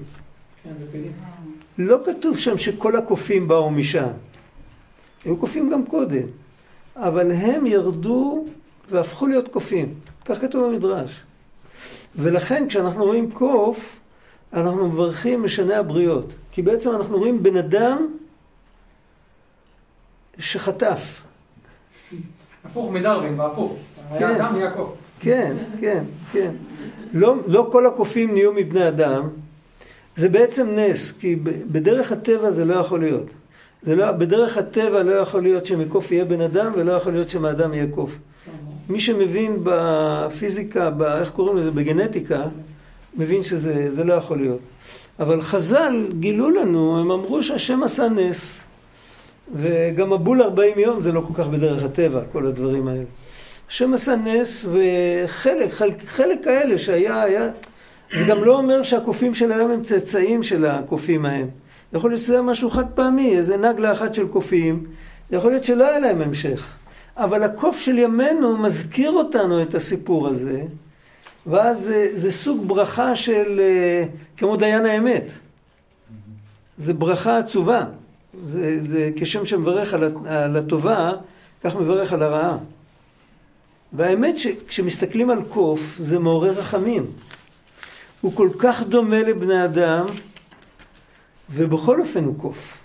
[1.77, 4.07] לא כתוב שם שכל הקופים באו משם.
[5.25, 6.27] היו קופים גם קודם.
[6.95, 8.45] אבל הם ירדו
[8.89, 9.93] והפכו להיות קופים.
[10.25, 11.24] כך כתוב במדרש.
[12.15, 13.99] ולכן כשאנחנו רואים קוף,
[14.53, 16.33] אנחנו מברכים משנה הבריות.
[16.51, 18.07] כי בעצם אנחנו רואים בן אדם
[20.39, 21.21] שחטף.
[22.65, 23.77] הפוך מדרווין, והפוך.
[24.09, 24.15] כן.
[24.15, 24.93] היה אדם, נהיה קוף.
[25.19, 26.51] כן, כן, כן.
[27.13, 29.29] לא, לא כל הקופים נהיו מבני אדם.
[30.15, 31.35] זה בעצם נס, כי
[31.71, 33.27] בדרך הטבע זה לא יכול להיות.
[33.83, 37.73] זה לא, בדרך הטבע לא יכול להיות שמקוף יהיה בן אדם ולא יכול להיות שמאדם
[37.73, 38.17] יהיה קוף.
[38.89, 42.43] מי שמבין בפיזיקה, ב, איך קוראים לזה, בגנטיקה,
[43.17, 44.59] מבין שזה זה לא יכול להיות.
[45.19, 48.61] אבל חז"ל גילו לנו, הם אמרו שהשם עשה נס.
[49.55, 53.03] וגם הבול 40 יום זה לא כל כך בדרך הטבע, כל הדברים האלה.
[53.69, 57.49] השם עשה נס, וחלק, חלק, חלק כאלה שהיה, היה,
[58.17, 61.47] זה גם לא אומר שהקופים של היום הם צאצאים של הקופים ההם.
[61.93, 64.83] יכול להיות שזה משהו חד פעמי, איזה נגלה אחת של קופים,
[65.31, 66.75] יכול להיות שלא היה להם המשך.
[67.17, 70.63] אבל הקוף של ימינו מזכיר אותנו את הסיפור הזה,
[71.47, 74.05] ואז זה, זה סוג ברכה של, אה,
[74.37, 75.31] כמו דיין האמת.
[76.77, 77.85] זה ברכה עצובה.
[78.43, 81.11] זה, זה כשם שמברך על, על הטובה,
[81.63, 82.57] כך מברך על הרעה.
[83.93, 87.05] והאמת שכשמסתכלים על קוף, זה מעורר רחמים.
[88.21, 90.05] הוא כל כך דומה לבני אדם,
[91.49, 92.77] ובכל אופן הוא קוף.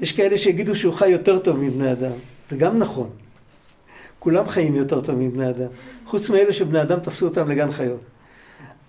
[0.00, 2.12] יש כאלה שיגידו שהוא חי יותר טוב מבני אדם,
[2.50, 3.10] זה גם נכון.
[4.18, 5.68] כולם חיים יותר טוב מבני אדם.
[6.06, 8.00] חוץ מאלה שבני אדם תפסו אותם לגן חיות.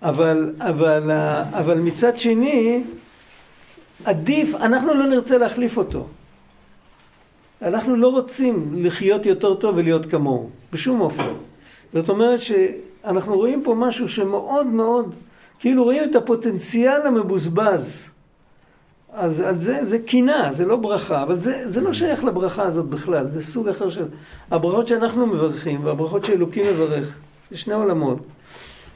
[0.02, 1.10] אבל, אבל,
[1.52, 2.84] אבל מצד שני,
[4.04, 6.06] עדיף, אנחנו לא נרצה להחליף אותו.
[7.62, 11.32] אנחנו לא רוצים לחיות יותר טוב ולהיות כמוהו, בשום אופן.
[11.92, 15.14] זאת אומרת שאנחנו רואים פה משהו שמאוד מאוד,
[15.58, 18.04] כאילו רואים את הפוטנציאל המבוזבז.
[19.16, 22.86] אז על זה, זה קינה, זה לא ברכה, אבל זה, זה לא שייך לברכה הזאת
[22.86, 24.04] בכלל, זה סוג אחר של...
[24.50, 27.18] הברכות שאנחנו מברכים והברכות שאלוקים מברך,
[27.50, 28.18] זה שני עולמות.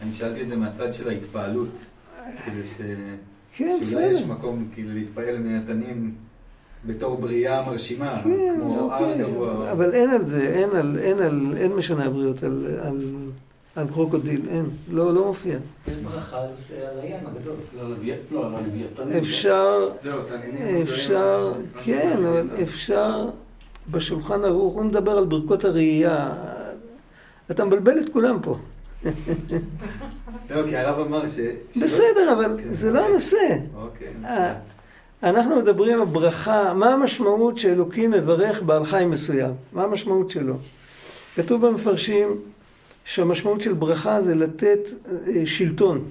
[0.03, 1.69] אני שאלתי את זה מהצד של ההתפעלות,
[2.45, 2.81] כדי ש...
[3.57, 4.33] כן, שאולי יש בסדר.
[4.33, 6.15] מקום כאילו להתפעל מהתנים
[6.87, 8.31] בתור בריאה מרשימה, כן,
[8.61, 9.25] כמו הר אוקיי.
[9.25, 9.73] גבוה.
[9.73, 12.99] אבל אין על זה, אין על, אין על, אין משנה הבריאות על, על,
[13.77, 15.59] על קרוקודיל, אין, לא, לא מופיע.
[15.89, 16.49] יש ברכה על
[16.93, 17.55] על הים הגדול.
[17.77, 19.17] לא, לוויית- לא, על הלוויתנים.
[19.19, 19.89] אפשר,
[20.83, 21.53] אפשר,
[21.85, 22.47] כן, אבל.
[22.63, 23.29] אפשר,
[23.91, 26.33] בשולחן ערוך, הוא מדבר על ברכות הראייה.
[27.51, 28.57] אתה מבלבל את כולם פה.
[30.51, 31.39] לא, כי הרב אמר ש...
[31.83, 33.11] בסדר, אבל כן, זה לא אוקיי.
[33.11, 33.57] הנושא.
[33.77, 34.09] אוקיי.
[34.25, 34.55] אה,
[35.23, 39.51] אנחנו מדברים על ברכה, מה המשמעות שאלוקים מברך בעל חיים מסוים?
[39.73, 40.55] מה המשמעות שלו?
[41.37, 42.41] כתוב במפרשים
[43.11, 46.05] שהמשמעות של ברכה זה לתת אה, שלטון.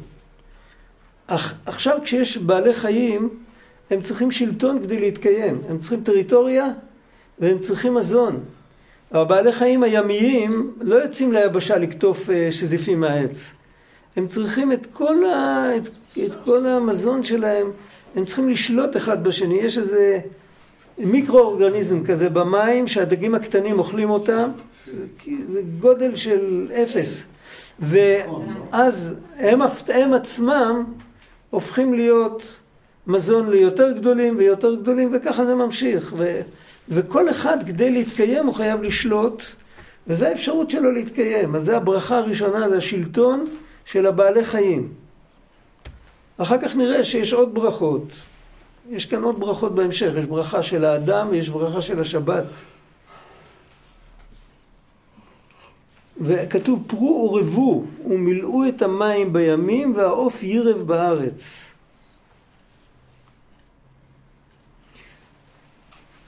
[1.27, 3.29] אך עכשיו כשיש בעלי חיים,
[3.89, 5.61] הם צריכים שלטון כדי להתקיים.
[5.69, 6.67] הם צריכים טריטוריה
[7.39, 8.39] והם צריכים מזון.
[9.11, 13.53] הבעלי חיים הימיים לא יוצאים ליבשה לקטוף אה, שזיפים מהעץ.
[14.15, 15.89] הם צריכים את כל, ה, את,
[16.25, 17.71] את כל המזון שלהם,
[18.15, 19.55] הם צריכים לשלוט אחד בשני.
[19.55, 20.19] יש איזה
[20.97, 24.49] מיקרואורגניזם כזה במים שהדגים הקטנים אוכלים אותם,
[25.51, 27.25] זה גודל של אפס.
[27.79, 30.83] ואז הם, הם עצמם
[31.49, 32.43] הופכים להיות
[33.07, 36.13] מזון ליותר גדולים ויותר גדולים, וככה זה ממשיך.
[36.17, 36.41] ו,
[36.89, 39.43] וכל אחד כדי להתקיים הוא חייב לשלוט,
[40.07, 41.55] וזו האפשרות שלו להתקיים.
[41.55, 43.45] אז זו הברכה הראשונה, זה השלטון
[43.85, 44.87] של הבעלי חיים.
[46.37, 48.03] אחר כך נראה שיש עוד ברכות.
[48.89, 52.45] יש כאן עוד ברכות בהמשך, יש ברכה של האדם ויש ברכה של השבת.
[56.21, 61.73] וכתוב פרו ורבו ומילאו את המים בימים והעוף ירב בארץ.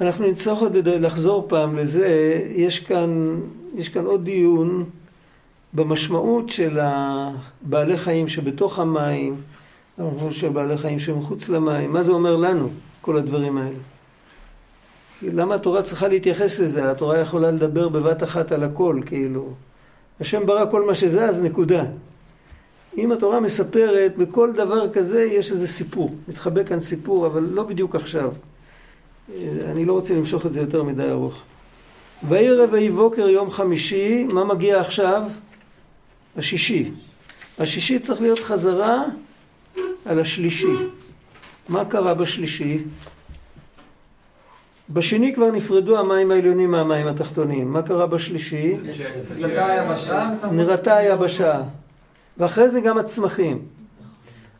[0.02, 3.40] אנחנו נצטרך עוד לחזור פעם לזה, יש כאן,
[3.76, 4.86] יש כאן עוד דיון
[5.74, 9.42] במשמעות של הבעלי חיים שבתוך המים,
[9.98, 12.70] המשמעות של בעלי חיים שמחוץ למים, מה זה אומר לנו,
[13.02, 13.78] כל הדברים האלה?
[15.22, 16.92] למה התורה צריכה להתייחס לזה?
[16.92, 19.54] התורה יכולה לדבר בבת אחת על הכל, כאילו.
[20.22, 21.84] השם ברא כל מה שזה, אז נקודה.
[22.98, 26.16] אם התורה מספרת, בכל דבר כזה יש איזה סיפור.
[26.28, 28.32] מתחבא כאן סיפור, אבל לא בדיוק עכשיו.
[29.66, 31.42] אני לא רוצה למשוך את זה יותר מדי ארוך.
[32.28, 35.24] ויהי רביעי בוקר יום חמישי, מה מגיע עכשיו?
[36.38, 36.92] השישי.
[37.60, 39.04] השישי צריך להיות חזרה
[40.06, 40.74] על השלישי.
[41.70, 42.78] מה קרה בשלישי?
[44.94, 47.74] בשני כבר נפרדו המים העליונים מהמים התחתונים.
[47.74, 48.74] מה קרה בשלישי?
[50.52, 51.62] נראתה היבשה?
[52.38, 53.60] ואחרי זה גם הצמחים.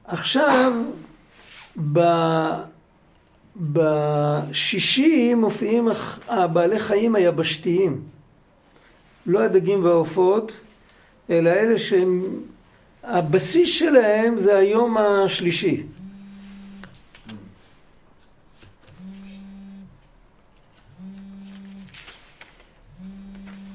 [0.06, 0.74] עכשיו,
[1.94, 2.00] ב...
[3.56, 5.88] בשישי מופיעים
[6.28, 8.02] הבעלי חיים היבשתיים.
[9.26, 10.52] לא הדגים והעופות,
[11.30, 12.24] אלא אלה שהם...
[13.04, 15.84] הבסיס שלהם זה היום השלישי.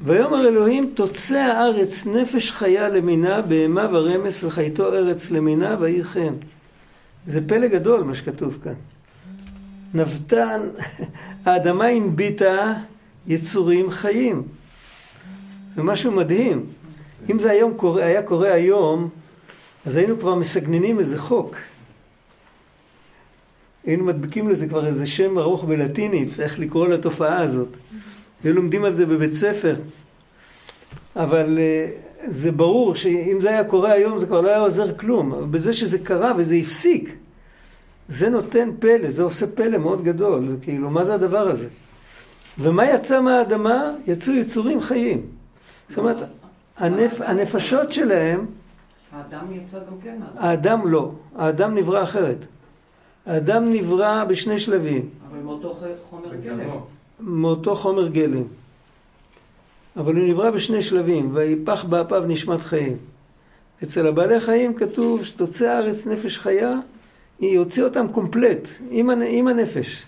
[0.06, 6.34] ויאמר אלוהים תוצא הארץ נפש חיה למינה בהמה ורמס וחייתו ארץ למינה ויהי כן.
[7.26, 8.74] זה פלא גדול מה שכתוב כאן.
[9.94, 10.60] נבטן,
[11.44, 12.74] האדמה הנביטה
[13.26, 14.42] יצורים חיים.
[15.74, 16.66] זה משהו מדהים.
[17.30, 19.08] אם זה היום קורה, היה קורה היום,
[19.86, 21.56] אז היינו כבר מסגננים איזה חוק.
[23.86, 27.68] היינו מדביקים לזה כבר איזה שם ארוך בלטינית, איך לקרוא לתופעה הזאת.
[28.46, 29.74] היו לומדים על זה בבית ספר.
[31.16, 31.86] אבל אה,
[32.26, 35.32] זה ברור שאם זה היה קורה היום זה כבר לא היה עוזר כלום.
[35.32, 37.16] אבל בזה שזה קרה וזה הפסיק,
[38.08, 40.56] זה נותן פלא, זה עושה פלא מאוד גדול.
[40.62, 41.68] כאילו, מה זה הדבר הזה?
[42.58, 43.92] ומה יצא מהאדמה?
[44.06, 45.22] יצאו יצורים חיים.
[45.88, 46.16] זאת אומרת,
[46.76, 47.20] הנפ...
[47.20, 48.46] הנפשות שלהם,
[49.12, 51.12] האדם יצא גם כן מהאדם, האדם לא.
[51.36, 52.36] האדם נברא אחרת.
[53.26, 55.08] האדם נברא בשני שלבים.
[55.30, 56.70] אבל מאותו ח- חומר גלם.
[57.20, 58.42] מאותו חומר גלם.
[59.96, 62.96] אבל הוא נברא בשני שלבים, ויפח באפיו נשמת חיים.
[63.82, 66.74] אצל הבעלי חיים כתוב שתוצא הארץ נפש חיה,
[67.38, 70.02] היא הוציא אותם קומפלט, עם, עם הנפש.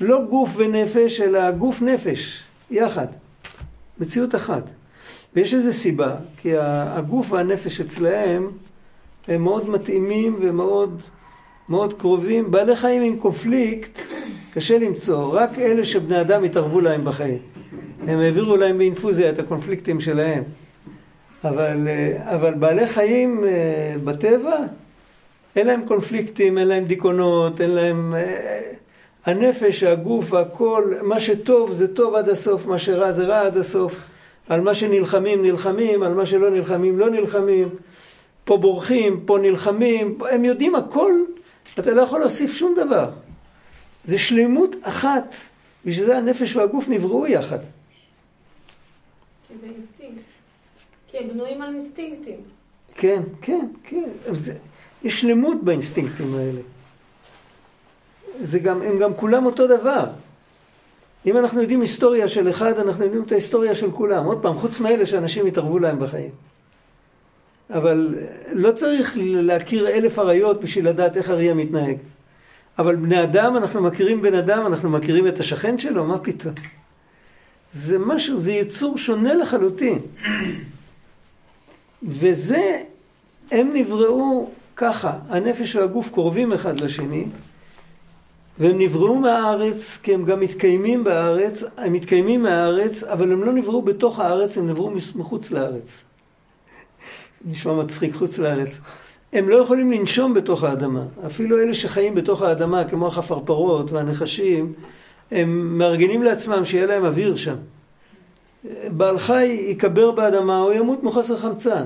[0.00, 3.06] לא גוף ונפש, אלא גוף נפש, יחד.
[4.00, 4.62] מציאות אחת.
[5.34, 8.50] ויש איזו סיבה, כי הגוף והנפש אצלהם
[9.28, 11.02] הם מאוד מתאימים ומאוד
[11.68, 12.50] מאוד קרובים.
[12.50, 14.00] בעלי חיים עם קונפליקט
[14.54, 17.38] קשה למצוא, רק אלה שבני אדם התערבו להם בחיים.
[18.06, 20.42] הם העבירו להם באינפוזיה את הקונפליקטים שלהם.
[21.44, 21.88] אבל,
[22.20, 24.56] אבל בעלי חיים אה, בטבע,
[25.56, 28.14] אין להם קונפליקטים, אין להם דיכאונות, אין להם...
[28.14, 28.60] אה,
[29.26, 34.06] הנפש, הגוף, הכל, מה שטוב זה טוב עד הסוף, מה שרע זה רע עד הסוף.
[34.48, 37.68] על מה שנלחמים, נלחמים, על מה שלא נלחמים, לא נלחמים.
[38.44, 41.12] פה בורחים, פה נלחמים, הם יודעים הכל,
[41.78, 43.10] אתה לא יכול להוסיף שום דבר.
[44.06, 45.34] זה שלמות אחת,
[45.84, 47.58] בשביל זה הנפש והגוף נבראו יחד.
[49.48, 50.22] כי זה אינסטינקט.
[51.08, 52.40] כי הם בנויים על אינסטינקטים.
[52.94, 54.08] כן, כן, כן.
[54.32, 54.54] זה,
[55.04, 56.60] יש שלמות באינסטינקטים האלה.
[58.42, 60.10] זה גם, הם גם כולם אותו דבר.
[61.26, 64.24] אם אנחנו יודעים היסטוריה של אחד, אנחנו יודעים את ההיסטוריה של כולם.
[64.24, 66.30] עוד פעם, חוץ מאלה שאנשים התערבו להם בחיים.
[67.70, 68.14] אבל
[68.52, 71.96] לא צריך להכיר אלף אריות בשביל לדעת איך אריה מתנהג.
[72.78, 76.54] אבל בני אדם, אנחנו מכירים בן אדם, אנחנו מכירים את השכן שלו, מה פתאום?
[77.72, 79.98] זה משהו, זה יצור שונה לחלוטין.
[82.02, 82.82] וזה,
[83.50, 87.24] הם נבראו ככה, הנפש והגוף קרובים אחד לשני,
[88.58, 93.82] והם נבראו מהארץ כי הם גם מתקיימים בארץ, הם מתקיימים מהארץ, אבל הם לא נבראו
[93.82, 96.02] בתוך הארץ, הם נבראו מחוץ לארץ.
[97.50, 98.80] נשמע מצחיק, חוץ לארץ.
[99.36, 101.02] הם לא יכולים לנשום בתוך האדמה.
[101.26, 104.72] אפילו אלה שחיים בתוך האדמה, כמו החפרפרות והנחשים,
[105.30, 107.54] הם מארגנים לעצמם שיהיה להם אוויר שם.
[108.88, 111.84] בעל חי ייקבר באדמה או ימות מחוסר חמצן.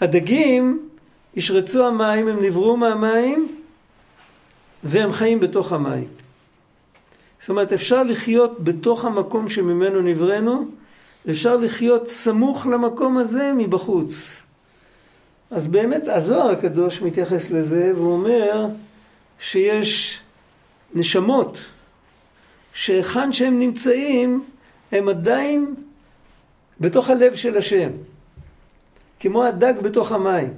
[0.00, 0.88] הדגים
[1.36, 3.48] ישרצו המים, הם נבראו מהמים
[4.84, 6.08] והם חיים בתוך המים.
[7.40, 10.68] זאת אומרת, אפשר לחיות בתוך המקום שממנו נבראנו,
[11.30, 14.43] אפשר לחיות סמוך למקום הזה מבחוץ.
[15.54, 18.66] אז באמת הזוהר הקדוש מתייחס לזה והוא אומר
[19.40, 20.20] שיש
[20.94, 21.58] נשמות
[22.72, 24.44] שהיכן שהם נמצאים
[24.92, 25.74] הם עדיין
[26.80, 27.90] בתוך הלב של השם,
[29.20, 30.52] כמו הדג בתוך המים.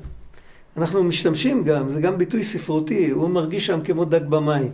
[0.76, 4.72] אנחנו משתמשים גם, זה גם ביטוי ספרותי, הוא מרגיש שם כמו דג במים.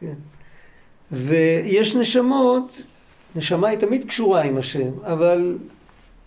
[0.00, 0.14] כן.
[1.12, 2.82] ויש נשמות,
[3.36, 5.58] נשמה היא תמיד קשורה עם השם, אבל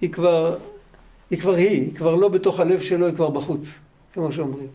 [0.02, 0.58] היא כבר,
[1.32, 3.80] היא כבר היא, היא כבר לא בתוך הלב שלו, היא כבר בחוץ,
[4.14, 4.68] כמו שאומרים.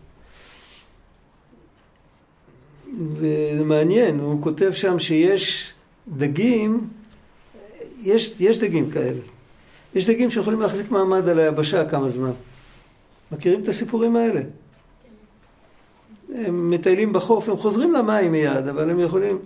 [3.08, 5.72] וזה מעניין, הוא כותב שם שיש
[6.08, 6.88] דגים,
[8.02, 9.20] יש, יש דגים כאלה.
[9.94, 12.30] יש דגים שיכולים להחזיק מעמד על היבשה כמה זמן.
[13.32, 14.40] מכירים את הסיפורים האלה?
[16.34, 19.38] הם מטיילים בחוף, הם חוזרים למים מיד, אבל הם יכולים...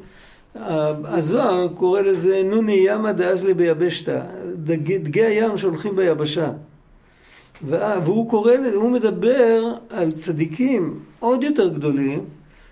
[1.05, 4.23] הזוהר קורא לזה נוני ימה דאזלי ביבשתא,
[4.57, 6.51] דגי הים שהולכים ביבשה.
[7.69, 12.25] והוא קורא, הוא מדבר על צדיקים עוד יותר גדולים,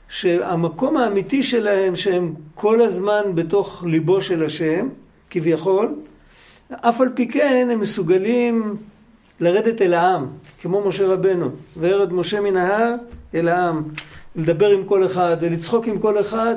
[0.09, 4.89] שהמקום האמיתי שלהם שהם כל הזמן בתוך ליבו של השם,
[5.31, 5.95] כביכול,
[6.73, 8.77] אף על פי כן הם מסוגלים
[9.41, 10.27] לרדת אל העם,
[10.63, 12.95] כמו משה רבנו, וירד משה מן ההר
[13.35, 13.83] אל העם,
[14.37, 16.57] לדבר עם כל אחד ולצחוק עם כל אחד,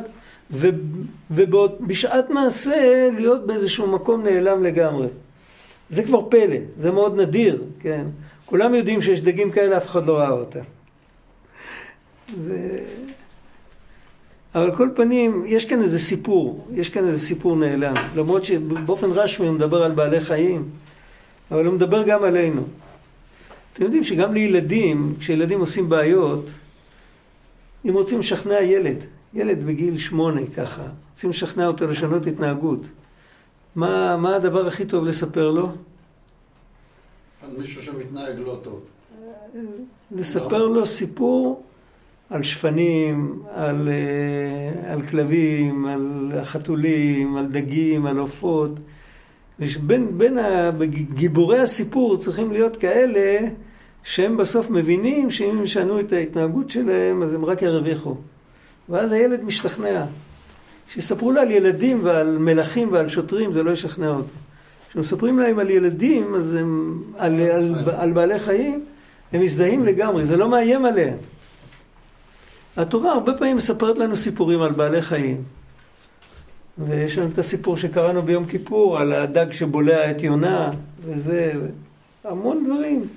[1.32, 5.08] ובשעת מעשה להיות באיזשהו מקום נעלם לגמרי.
[5.92, 8.06] זה כבר פלא, זה מאוד נדיר, כן?
[8.46, 10.60] כולם יודעים שיש דגים כאלה, אף אחד לא ראה אותם.
[12.44, 12.78] זה...
[14.56, 17.94] אבל כל פנים, יש כאן איזה סיפור, יש כאן איזה סיפור נעלם.
[18.16, 20.70] למרות שבאופן רשמי הוא מדבר על בעלי חיים,
[21.52, 22.64] אבל הוא מדבר גם עלינו.
[23.74, 26.46] אתם יודעים שגם לילדים, כשילדים עושים בעיות,
[27.86, 28.98] אם רוצים לשכנע ילד,
[29.34, 32.82] ילד בגיל שמונה ככה, רוצים לשכנע אותו לשנות התנהגות,
[33.76, 35.70] מה, מה הדבר הכי טוב לספר לו?
[37.44, 38.84] על מישהו שמתנהג לא טוב.
[40.12, 41.64] לספר לו סיפור
[42.30, 48.72] על שפנים, על, אה, על כלבים, על חתולים, על דגים, על עופות.
[49.60, 50.38] בין, בין
[51.14, 53.48] גיבורי הסיפור צריכים להיות כאלה
[54.04, 58.16] שהם בסוף מבינים שאם הם ישנו את ההתנהגות שלהם אז הם רק ירוויחו.
[58.90, 60.06] ואז הילד משתכנע.
[60.92, 64.30] כשיספרו לה על ילדים ועל מלכים ועל שוטרים זה לא ישכנע אותו.
[64.90, 68.86] כשמספרים להם על ילדים, אז הם, על, על, על בעלי חיים,
[69.34, 71.18] הם מזדהים לגמרי, זה לא מאיים עליהם.
[72.78, 75.44] התורה הרבה פעמים מספרת לנו סיפורים על בעלי חיים.
[76.78, 80.70] ויש לנו את הסיפור שקראנו ביום כיפור על הדג שבולע את יונה,
[81.06, 81.54] וזה,
[82.24, 83.08] המון דברים.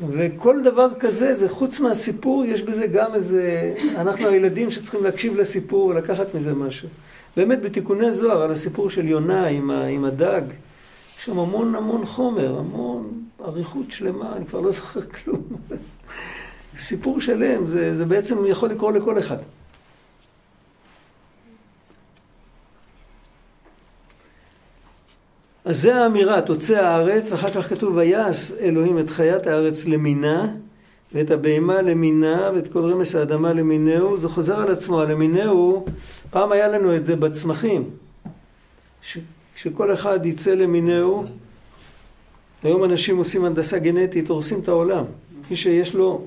[0.00, 3.74] וכל דבר כזה, זה חוץ מהסיפור, יש בזה גם איזה...
[3.96, 6.88] אנחנו הילדים שצריכים להקשיב לסיפור ולקחת מזה משהו.
[7.36, 10.42] באמת בתיקוני זוהר, על הסיפור של יונה עם, ה, עם הדג,
[11.18, 15.42] יש שם המון המון חומר, המון אריכות שלמה, אני כבר לא זוכר כלום.
[16.78, 19.36] סיפור שלם, זה, זה בעצם יכול לקרוא לכל אחד.
[25.68, 30.54] אז זה האמירה, תוצא הארץ, אחר כך כתוב ויעש אלוהים את חיית הארץ למינה,
[31.12, 35.84] ואת הבהמה למינה, ואת כל רמס האדמה למינהו, זה חוזר על עצמו, הלמינהו,
[36.30, 37.90] פעם היה לנו את זה בצמחים,
[39.02, 39.18] ש,
[39.56, 41.24] שכל אחד יצא למינהו,
[42.62, 45.04] היום אנשים עושים הנדסה גנטית, הורסים את העולם,
[45.50, 46.24] מי שיש לו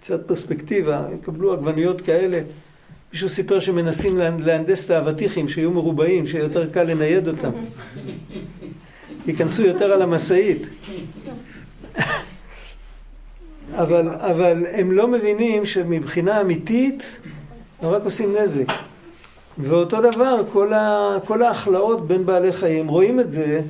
[0.00, 2.40] קצת פרספקטיבה, יקבלו עגבניות כאלה,
[3.12, 7.50] מישהו סיפר שמנסים להנדס את האבטיחים, שיהיו מרובעים, שיהיה יותר קל לנייד אותם.
[9.26, 10.62] ייכנסו יותר על המשאית.
[13.72, 17.20] אבל, אבל הם לא מבינים שמבחינה אמיתית
[17.82, 18.66] הם רק עושים נזק.
[19.58, 23.60] ואותו דבר, כל, ה, כל ההכלאות בין בעלי חיים, רואים את זה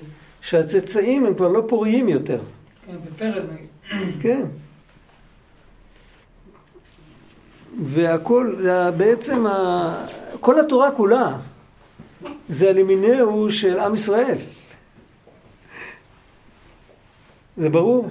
[0.41, 2.39] שהצאצאים הם כבר לא פוריים יותר.
[2.87, 3.43] כן, בפרד.
[4.21, 4.43] כן.
[7.83, 8.55] והכל,
[8.97, 10.07] בעצם, ה...
[10.41, 11.37] כל התורה כולה
[12.49, 14.37] זה הלימינהו של עם ישראל.
[17.57, 18.09] זה ברור.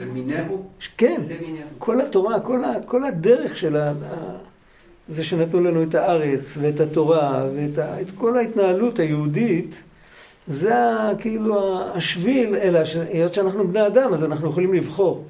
[0.00, 0.66] למינהו?
[0.96, 1.68] כן, למינהו.
[1.78, 2.74] כל התורה, כל, ה...
[2.86, 3.92] כל הדרך של ה...
[5.08, 8.00] זה שנתנו לנו את הארץ ואת התורה ואת ה...
[8.00, 9.74] את כל ההתנהלות היהודית,
[10.46, 11.10] זה ה...
[11.18, 12.80] כאילו השביל, אלא
[13.12, 15.24] היות שאנחנו בני אדם אז אנחנו יכולים לבחור.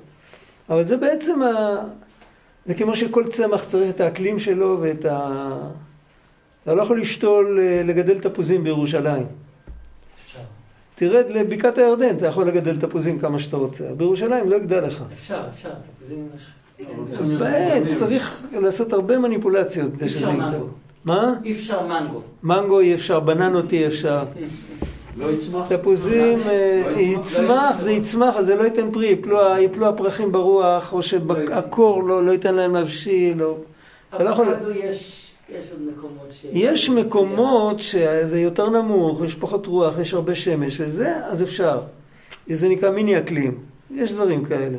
[0.71, 1.77] אבל זה בעצם ה...
[2.67, 5.49] זה כמו שכל צמח צריך את האקלים שלו ואת ה...
[6.63, 9.27] אתה לא יכול לשתול, אה, לגדל תפוזים בירושלים.
[10.95, 13.85] תרד לבקעת הירדן, אתה יכול לגדל תפוזים כמה שאתה רוצה.
[13.97, 15.03] בירושלים לא יגדל לך.
[15.13, 15.69] אפשר, אפשר,
[15.99, 16.43] תפוזים יש.
[17.39, 20.45] בעט, צריך לעשות הרבה מניפולציות כדי אי שזה אפשר יגדל.
[20.47, 20.67] מנגו.
[21.05, 21.35] מה?
[21.45, 22.21] אי אפשר מנגו.
[22.43, 24.25] מנגו אי אפשר, בננות אי אפשר.
[25.17, 25.73] לא יצמח?
[25.73, 27.79] תפוזים, אה, לא יצמח?
[27.81, 32.33] זה יצמח, אז זה לא ייתן פרי, יפלו- יפלו הפרחים ברוח, או שהקור לא לא
[32.33, 33.57] ייתן להם להבשיל, או...
[34.15, 35.22] אתה לא יכול- אבוקדו יש
[35.59, 36.47] יש עוד מקומות ש...
[36.53, 41.81] יש מקומות שזה יותר נמוך, יש פחות רוח, יש הרבה שמש, וזה, אז אפשר.
[42.51, 43.59] זה נקרא מיני אקלים,
[43.95, 44.77] יש דברים כאלה.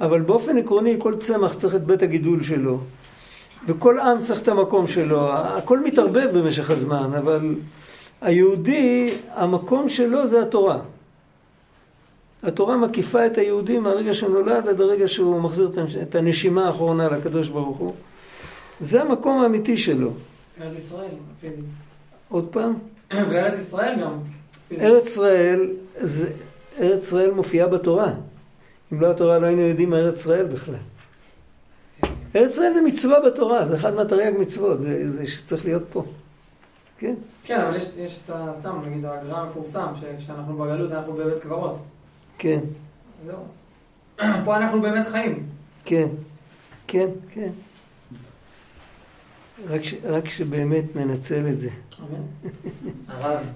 [0.00, 2.78] אבל באופן עקרוני, כל צמח צריך את בית הגידול שלו,
[3.66, 5.32] וכל עם צריך את המקום שלו.
[5.32, 7.54] הכל מתערבב במשך הזמן, אבל
[8.20, 10.78] היהודי, המקום שלו זה התורה.
[12.42, 16.66] התורה מקיפה את היהודי מהרגע שהוא נולד עד הרגע שהוא מחזיר את הנש- את הנשימה
[16.66, 17.94] האחרונה לקדוש ברוך הוא.
[18.80, 20.10] זה המקום האמיתי שלו.
[20.60, 21.10] ארץ ישראל,
[21.40, 21.64] פיזית.
[22.28, 22.74] עוד פעם,
[23.30, 24.18] וארץ ישראל גם.
[24.72, 26.32] ארץ ישראל, זה,
[26.80, 28.12] ארץ ישראל מופיעה בתורה.
[28.92, 30.74] אם לא התורה לא היינו יודעים מה ארץ ישראל בכלל.
[32.36, 36.04] ארץ ישראל זה מצווה בתורה, זה אחד מהתרי"ג מצוות, זה, זה שצריך להיות פה.
[36.98, 37.14] כן,
[37.44, 38.52] כן, אבל יש, יש את ה...
[38.60, 41.76] סתם, נגיד, הגר"א המפורסם, שכשאנחנו בגלות אנחנו בבית קברות.
[42.38, 42.60] כן,
[43.26, 43.38] זהו.
[44.44, 45.46] פה אנחנו באמת חיים.
[45.84, 46.08] כן,
[46.86, 47.50] כן, כן.
[49.64, 51.70] רק, ש, רק שבאמת ננצל את זה.
[53.08, 53.46] הרב,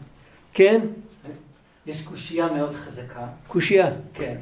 [0.52, 0.80] כן,
[1.86, 3.26] יש קושייה מאוד חזקה.
[3.48, 3.90] קושייה.
[4.14, 4.36] כן.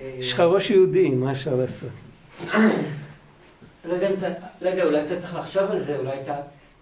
[0.00, 1.90] אה, יש לך ראש יהודי, מה אפשר לעשות?
[3.84, 3.96] לא
[4.60, 6.34] לא יודע, אולי אתה צריך לחשוב על זה, אולי אתה...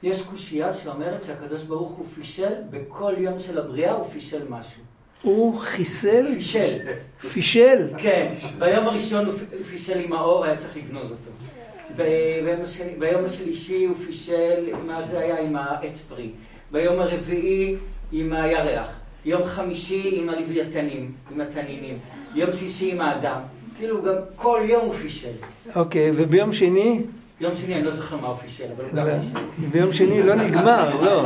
[0.03, 4.83] יש קושייה שאומרת שהקדוש ברוך הוא פישל, בכל יום של הבריאה הוא פישל משהו.
[5.23, 6.79] הוא חיסל, פישל.
[7.33, 7.89] פישל.
[7.99, 9.35] כן, ביום הראשון הוא
[9.71, 11.31] פישל עם האור, היה צריך לגנוז אותו.
[11.99, 14.55] ביום השני- ביום השלישי הוא פישל,
[14.87, 15.41] מה זה היה?
[15.41, 16.29] עם העץ פרי.
[16.73, 17.75] ביום הרביעי
[18.13, 18.89] עם הירח.
[19.25, 21.95] יום חמישי עם הלוויתנים, עם התנינים.
[22.35, 23.41] יום שישי עם האדם.
[23.79, 25.29] כאילו גם כל יום הוא פישל.
[25.77, 27.01] אוקיי, וביום שני?
[27.41, 29.67] יום שני אני לא זוכר מה הוא פישל, אבל הוא גם לא, פישל.
[29.73, 31.25] ביום שני לא נגמר, לא.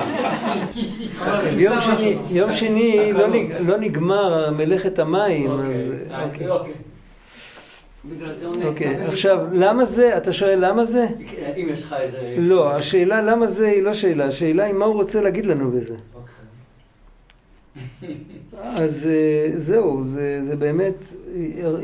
[1.57, 3.29] ביום שני, יום שני לא
[3.67, 5.93] לא נגמר מלאכת המים, אז...
[6.11, 6.73] אה, אוקיי.
[8.05, 8.17] אוקיי.
[8.19, 8.69] בגלל זה הוא נעצר.
[8.69, 10.17] אוקיי, עכשיו, למה זה?
[10.17, 11.07] אתה שואל למה זה?
[11.57, 12.37] אם יש לך איזה...
[12.39, 15.95] לא, השאלה למה זה היא לא שאלה, השאלה היא מה הוא רוצה להגיד לנו בזה.
[16.15, 16.33] אוקיי.
[18.61, 20.95] אז אה, זהו, זה זה באמת,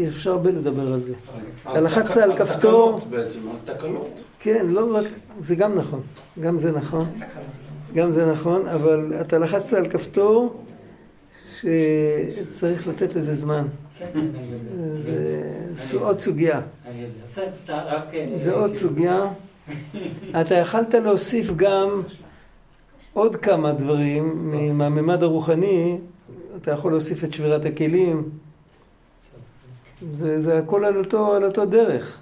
[0.09, 1.14] אפשר הרבה לדבר על זה.
[1.62, 3.01] אתה לחצת על התקלות כפתור.
[3.11, 4.21] בעצם, התקלות.
[4.41, 5.05] כן, לא רק,
[5.39, 6.01] זה גם נכון,
[6.41, 7.07] גם זה נכון.
[7.95, 10.62] גם זה נכון, אבל אתה לחצת על כפתור
[11.61, 13.66] שצריך לתת לזה זמן.
[13.99, 14.27] כן.
[15.73, 16.61] זה עוד סוגיה.
[16.87, 17.07] אה,
[18.39, 19.27] זה עוד סוגיה.
[20.41, 22.03] אתה יכלת להוסיף גם
[23.13, 25.99] עוד כמה דברים מהממד הרוחני.
[26.57, 28.31] אתה יכול להוסיף את שבירת הכלים.
[30.15, 32.19] זה, זה הכל על אותו, על אותו דרך.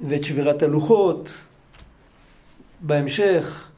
[0.00, 1.30] ואת שבירת הלוחות
[2.80, 3.68] בהמשך,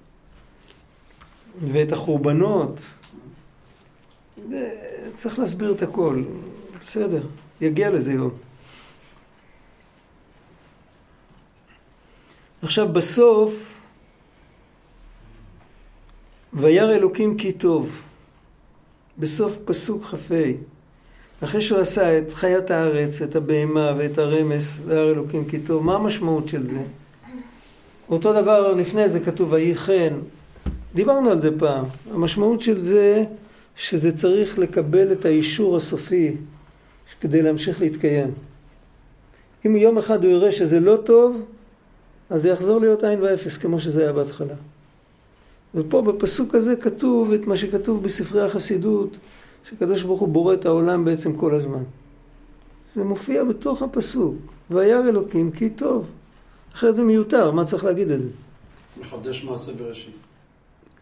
[1.72, 2.80] ואת החורבנות.
[5.16, 6.22] צריך להסביר את הכל,
[6.80, 7.22] בסדר,
[7.60, 8.30] יגיע לזה יום.
[12.62, 13.82] עכשיו בסוף,
[16.54, 18.02] וירא אלוקים כי טוב,
[19.18, 20.34] בסוף פסוק כ"ה,
[21.44, 25.94] אחרי שהוא עשה את חיית הארץ, את הבהמה ואת הרמס, וירא אלוקים כי טוב, מה
[25.94, 26.82] המשמעות של זה?
[28.08, 30.18] אותו דבר לפני זה כתוב ויהי חן,
[30.94, 33.24] דיברנו על זה פעם, המשמעות של זה
[33.76, 36.36] שזה צריך לקבל את האישור הסופי
[37.20, 38.30] כדי להמשיך להתקיים.
[39.66, 41.42] אם יום אחד הוא יראה שזה לא טוב,
[42.30, 44.54] אז זה יחזור להיות עין ואפס כמו שזה היה בהתחלה.
[45.74, 49.16] ופה בפסוק הזה כתוב את מה שכתוב בספרי החסידות,
[49.70, 51.82] שקדוש ברוך הוא בורא את העולם בעצם כל הזמן.
[52.96, 54.34] זה מופיע בתוך הפסוק,
[54.70, 56.06] וירא אלוקים כי טוב.
[56.74, 58.28] אחרת זה מיותר, מה צריך להגיד את זה?
[59.00, 60.14] מחדש מעשה בראשית.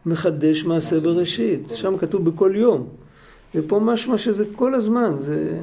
[0.07, 2.87] מחדש מעשה בראשית, שם כתוב בכל יום.
[3.55, 5.61] ופה משמע שזה כל הזמן, זה...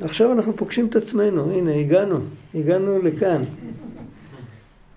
[0.00, 2.18] עכשיו אנחנו פוגשים את עצמנו, הנה הגענו,
[2.54, 3.42] הגענו לכאן.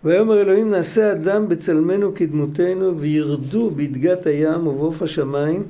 [0.04, 5.64] ויאמר אלוהים נעשה אדם בצלמנו כדמותנו וירדו בדגת הים ובעוף השמיים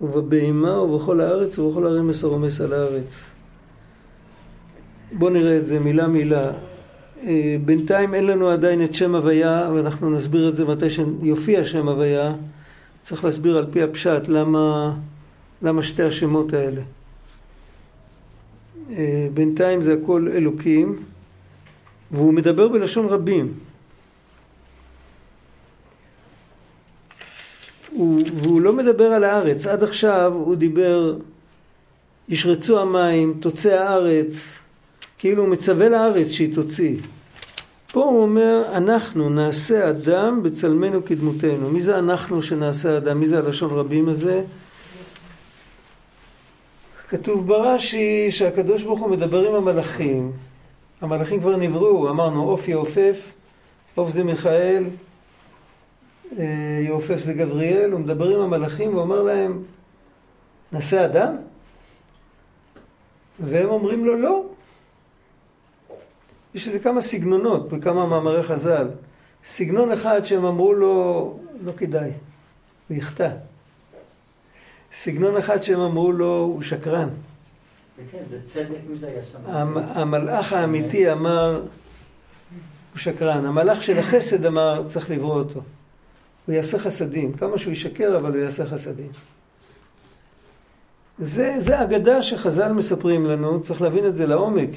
[0.00, 3.30] ובבהמה ובכל הארץ ובכל הרמס הרומס על הארץ.
[5.12, 6.52] בואו נראה את זה מילה מילה.
[7.22, 11.88] אה, בינתיים אין לנו עדיין את שם הוויה ואנחנו נסביר את זה מתי שיופיע שם
[11.88, 12.34] הוויה.
[13.02, 14.94] צריך להסביר על פי הפשט למה,
[15.62, 16.80] למה שתי השמות האלה.
[18.90, 21.02] אה, בינתיים זה הכל אלוקים,
[22.10, 23.52] והוא מדבר בלשון רבים.
[27.90, 29.66] הוא, והוא לא מדבר על הארץ.
[29.66, 31.16] עד עכשיו הוא דיבר,
[32.28, 34.58] ישרצו המים, תוצא הארץ,
[35.24, 36.96] כאילו הוא מצווה לארץ שהיא תוציא.
[37.92, 41.70] פה הוא אומר, אנחנו נעשה אדם בצלמנו כדמותנו.
[41.70, 43.20] מי זה אנחנו שנעשה אדם?
[43.20, 44.42] מי זה הלשון רבים הזה?
[47.08, 50.32] כתוב ברש"י שהקדוש ברוך הוא מדבר עם המלאכים.
[51.00, 53.32] המלאכים כבר נבראו, אמרנו עוף יעופף,
[53.94, 54.84] עוף זה מיכאל,
[56.38, 56.44] אה,
[56.86, 59.62] יעופף זה גבריאל, הוא מדבר עם המלאכים ואומר להם,
[60.72, 61.36] נעשה אדם?
[63.40, 64.53] והם אומרים לו לא.
[66.54, 68.88] יש איזה כמה סגנונות בכמה מאמרי חז"ל.
[69.44, 72.10] סגנון אחד שהם אמרו לו, לא כדאי,
[72.88, 73.30] הוא יחטא.
[74.92, 77.08] סגנון אחד שהם אמרו לו, הוא שקרן.
[78.10, 79.38] כן, זה צדק מי זה היה שם.
[79.76, 81.60] המלאך האמיתי אמר,
[82.92, 83.46] הוא שקרן.
[83.46, 85.60] המלאך של החסד אמר, צריך לברוא אותו.
[86.46, 87.32] הוא יעשה חסדים.
[87.32, 89.08] כמה שהוא ישקר, אבל הוא יעשה חסדים.
[91.18, 94.70] זה, זה אגדה שחז"ל מספרים לנו, צריך להבין את זה לעומק.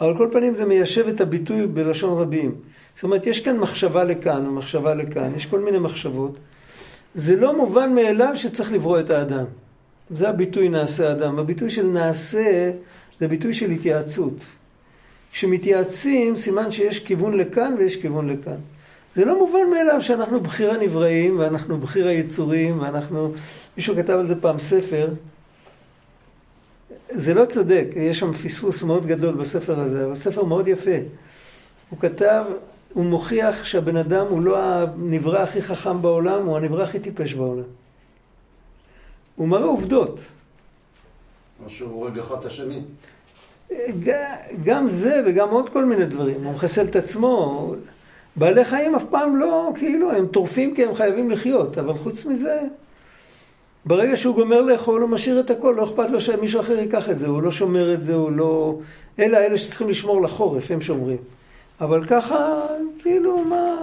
[0.00, 2.54] אבל כל פנים זה מיישב את הביטוי בלשון רבים.
[2.94, 6.36] זאת אומרת, יש כאן מחשבה לכאן ומחשבה לכאן, יש כל מיני מחשבות.
[7.14, 9.44] זה לא מובן מאליו שצריך לברוא את האדם.
[10.10, 11.38] זה הביטוי נעשה אדם.
[11.38, 12.70] הביטוי של נעשה
[13.20, 14.34] זה ביטוי של התייעצות.
[15.32, 18.56] כשמתייעצים, סימן שיש כיוון לכאן ויש כיוון לכאן.
[19.16, 23.32] זה לא מובן מאליו שאנחנו בחיר הנבראים ואנחנו בחיר היצורים ואנחנו...
[23.76, 25.08] מישהו כתב על זה פעם ספר.
[27.10, 30.96] זה לא צודק, יש שם פספוס מאוד גדול בספר הזה, אבל ספר מאוד יפה.
[31.90, 32.44] הוא כתב,
[32.92, 37.64] הוא מוכיח שהבן אדם הוא לא הנברא הכי חכם בעולם, הוא הנברא הכי טיפש בעולם.
[39.36, 40.20] הוא מראה עובדות.
[41.64, 42.82] או שהוא הורג אחד את השני.
[44.64, 46.44] גם זה וגם עוד כל מיני דברים.
[46.44, 47.74] הוא מחסל את עצמו.
[48.36, 52.60] בעלי חיים אף פעם לא, כאילו, הם טורפים כי הם חייבים לחיות, אבל חוץ מזה,
[53.84, 57.18] ברגע שהוא גומר לאכול, הוא משאיר את הכל, לא אכפת לו שמישהו אחר ייקח את
[57.18, 58.78] זה, הוא לא שומר את זה, הוא לא...
[59.18, 61.18] אלה אלה שצריכים לשמור לחורף, הם שומרים.
[61.80, 62.60] אבל ככה,
[62.98, 63.76] כאילו, מה...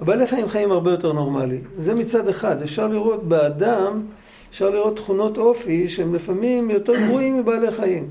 [0.00, 1.58] הבעלי חיים חיים הרבה יותר נורמלי.
[1.78, 2.62] זה מצד אחד.
[2.62, 4.02] אפשר לראות באדם,
[4.50, 8.08] אפשר לראות תכונות אופי שהם לפעמים יותר גרועים מבעלי חיים.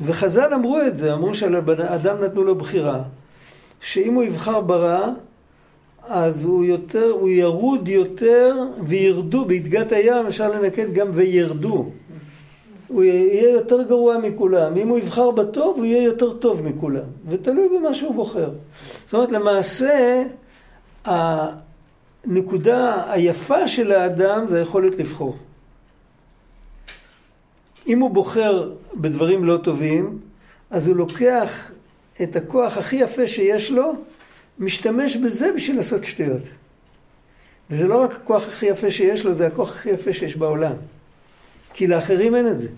[0.00, 3.02] וחז"ל אמרו את זה, אמרו שלאדם נתנו לו בחירה,
[3.80, 5.08] שאם הוא יבחר ברע,
[6.08, 11.90] אז הוא יותר, הוא ירוד יותר וירדו, בהדגת הים אפשר לנקד גם וירדו.
[12.88, 14.76] הוא יהיה יותר גרוע מכולם.
[14.76, 17.04] אם הוא יבחר בטוב, הוא יהיה יותר טוב מכולם.
[17.28, 18.50] ותלוי במה שהוא בוחר.
[19.04, 20.22] זאת אומרת, למעשה,
[22.24, 25.36] הנקודה היפה של האדם זה היכולת לבחור.
[27.86, 30.18] אם הוא בוחר בדברים לא טובים,
[30.70, 31.70] אז הוא לוקח
[32.22, 33.92] את הכוח הכי יפה שיש לו,
[34.58, 36.42] משתמש בזה בשביל לעשות שטויות.
[37.70, 40.74] וזה לא רק הכוח הכי יפה שיש לו, זה הכוח הכי יפה שיש בעולם.
[41.74, 42.68] כי לאחרים אין את זה.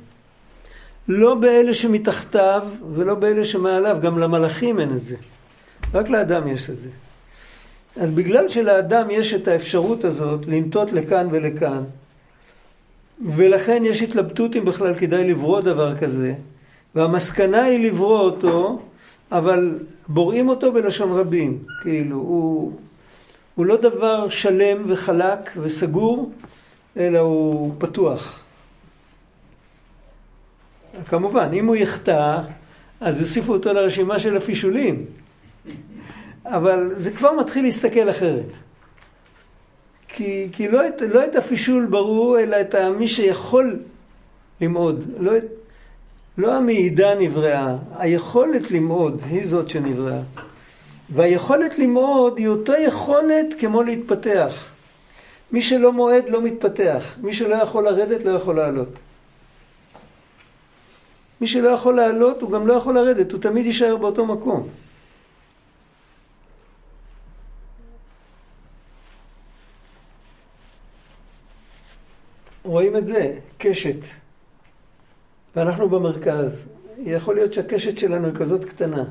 [1.08, 2.62] לא באלה שמתחתיו
[2.94, 5.16] ולא באלה שמעליו, גם למלאכים אין את זה.
[5.94, 6.88] רק לאדם יש את זה.
[7.96, 11.82] אז בגלל שלאדם יש את האפשרות הזאת לנטות לכאן ולכאן,
[13.26, 16.34] ולכן יש התלבטות אם בכלל כדאי לברוא דבר כזה,
[16.94, 18.82] והמסקנה היא לברוא אותו,
[19.32, 19.78] אבל
[20.08, 22.72] בוראים אותו בלשון רבים, כאילו, הוא,
[23.54, 26.32] הוא לא דבר שלם וחלק וסגור,
[26.96, 28.40] אלא הוא פתוח.
[31.06, 32.40] כמובן, אם הוא יחטא,
[33.00, 35.04] אז יוסיפו אותו לרשימה של הפישולים.
[36.44, 38.48] אבל זה כבר מתחיל להסתכל אחרת.
[40.08, 43.78] כי, כי לא, את, לא את הפישול ברור, אלא את מי שיכול
[44.60, 45.04] למעוד.
[45.18, 45.44] לא, את,
[46.40, 50.20] לא המעידה נבראה, היכולת למעוד היא זאת שנבראה.
[51.10, 54.70] והיכולת למעוד היא אותה יכולת כמו להתפתח.
[55.52, 58.88] מי שלא מועד לא מתפתח, מי שלא יכול לרדת לא יכול לעלות.
[61.40, 64.68] מי שלא יכול לעלות הוא גם לא יכול לרדת, הוא תמיד יישאר באותו מקום.
[72.62, 73.96] רואים את זה, קשת.
[75.56, 76.68] ואנחנו במרכז.
[76.98, 79.04] יכול להיות שהקשת שלנו היא כזאת קטנה.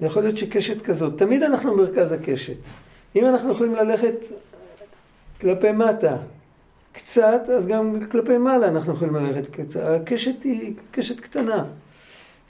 [0.00, 1.18] יכול להיות שקשת כזאת.
[1.18, 2.56] תמיד אנחנו במרכז הקשת.
[3.16, 4.14] אם אנחנו יכולים ללכת
[5.40, 6.16] כלפי מטה
[6.92, 9.80] קצת, אז גם כלפי מעלה אנחנו יכולים ללכת קצת.
[9.82, 11.64] הקשת היא קשת קטנה.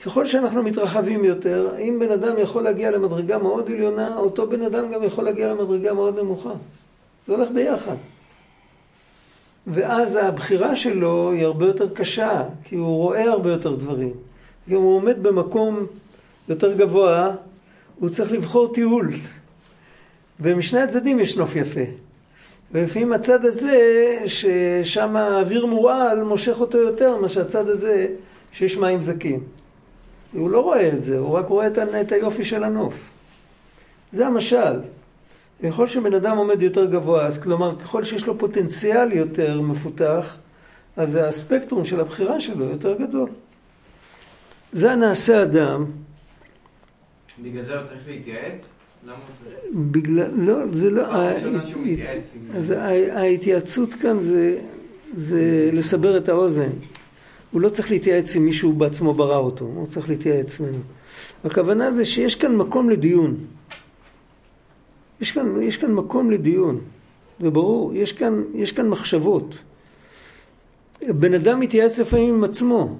[0.05, 4.91] ככל שאנחנו מתרחבים יותר, אם בן אדם יכול להגיע למדרגה מאוד עליונה, אותו בן אדם
[4.91, 6.53] גם יכול להגיע למדרגה מאוד נמוכה.
[7.27, 7.95] זה הולך ביחד.
[9.67, 14.13] ואז הבחירה שלו היא הרבה יותר קשה, כי הוא רואה הרבה יותר דברים.
[14.69, 15.85] אם הוא עומד במקום
[16.49, 17.31] יותר גבוה,
[17.99, 19.09] הוא צריך לבחור טיול.
[20.39, 21.81] ומשני הצדדים יש נוף יפה.
[22.71, 28.07] ולפעמים הצד הזה, ששם האוויר מורעל, מושך אותו יותר מאשר הצד הזה,
[28.51, 29.39] שיש מים זקים.
[30.33, 31.67] הוא לא רואה את זה, הוא רק רואה
[32.01, 33.11] את היופי של הנוף.
[34.11, 34.79] זה המשל.
[35.63, 40.37] ככל שבן אדם עומד יותר גבוה, אז כלומר, ככל שיש לו פוטנציאל יותר מפותח,
[40.97, 43.29] אז הספקטרום של הבחירה שלו יותר גדול.
[44.73, 45.85] זה הנעשה אדם.
[47.43, 48.73] בגלל זה הוא צריך להתייעץ?
[49.73, 51.15] בגלל, לא, זה לא,
[52.55, 52.73] אז
[53.11, 54.61] ההתייעצות כאן זה,
[55.17, 56.69] זה לסבר את האוזן.
[57.51, 60.79] הוא לא צריך להתייעץ עם מישהו בעצמו ברא אותו, הוא צריך להתייעץ ממנו.
[61.43, 63.37] הכוונה זה שיש כאן מקום לדיון.
[65.21, 66.79] יש כאן, יש כאן מקום לדיון,
[67.39, 69.57] זה ברור, יש כאן, יש כאן מחשבות.
[71.07, 72.95] בן אדם מתייעץ לפעמים עם עצמו,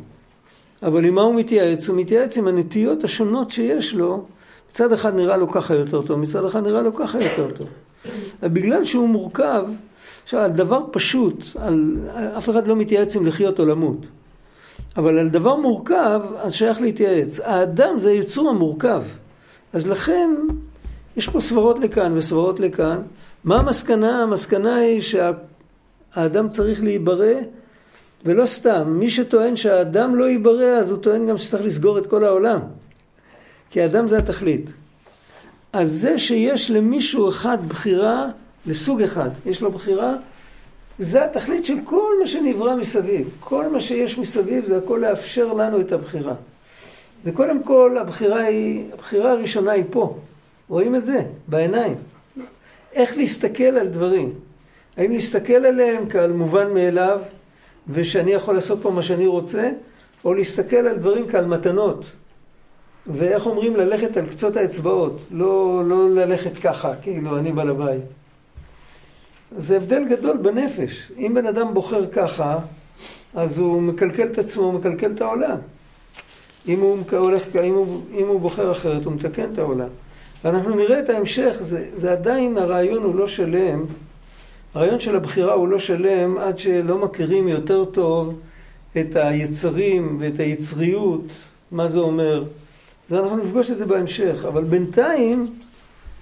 [0.84, 1.90] אבל עם מה הוא מתייעץ?
[1.90, 4.26] הוא מתייעץ עם הנטיות השונות שיש לו,
[4.70, 7.68] מצד אחד נראה לו ככה יותר טוב, מצד אחד נראה לו ככה יותר טוב.
[8.44, 9.68] בגלל שהוא מורכב,
[10.24, 11.98] עכשיו, על דבר פשוט, על,
[12.38, 14.06] אף אחד לא מתייעץ אם לחיות או למות.
[14.98, 17.40] אבל על דבר מורכב, אז שייך להתייעץ.
[17.40, 19.04] האדם זה היצור המורכב.
[19.74, 20.30] אז לכן,
[21.18, 23.02] יש פה סברות לכאן וסברות לכאן.
[23.44, 24.24] מה המסקנה?
[24.24, 27.34] המסקנה היא שהאדם צריך להיברא,
[28.26, 28.84] ולא סתם.
[28.88, 32.60] מי שטוען שהאדם לא ייברא, אז הוא טוען גם שצריך לסגור את כל העולם.
[33.70, 34.66] כי האדם זה התכלית.
[35.74, 38.28] אז זה שיש למישהו אחד בחירה,
[38.68, 40.16] לסוג אחד, יש לו בחירה,
[41.00, 43.30] זה התכלית של כל מה שנברא מסביב.
[43.40, 46.34] כל מה שיש מסביב זה הכל לאפשר לנו את הבחירה.
[47.24, 50.18] זה קודם כל, הבחירה היא, הבחירה הראשונה היא פה.
[50.72, 51.96] רואים את זה בעיניים.
[52.94, 54.34] איך להסתכל על דברים.
[54.98, 57.22] האם להסתכל עליהם כעל מובן מאליו,
[57.88, 59.72] ושאני יכול לעשות פה מה שאני רוצה,
[60.26, 62.06] או להסתכל על דברים כעל מתנות.
[63.08, 68.04] ואיך אומרים, ללכת על קצות האצבעות, לא, לא ללכת ככה, כאילו אני בעל הבית.
[69.58, 71.12] זה הבדל גדול בנפש.
[71.18, 72.60] אם בן אדם בוחר ככה,
[73.34, 75.58] אז הוא מקלקל את עצמו, הוא מקלקל את העולם.
[76.68, 79.90] אם הוא, הולך, אם הוא, אם הוא בוחר אחרת, הוא מתקן את העולם.
[80.44, 83.86] ואנחנו נראה את ההמשך, זה, זה עדיין, הרעיון הוא לא שלם,
[84.74, 88.40] הרעיון של הבחירה הוא לא שלם עד שלא מכירים יותר טוב
[88.98, 91.22] את היצרים ואת היצריות,
[91.72, 92.44] מה זה אומר.
[93.10, 95.48] אז אנחנו נפגוש את זה בהמשך, אבל בינתיים,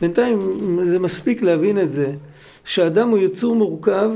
[0.01, 0.39] בינתיים
[0.87, 2.11] זה מספיק להבין את זה,
[2.65, 4.11] שאדם הוא יצור מורכב.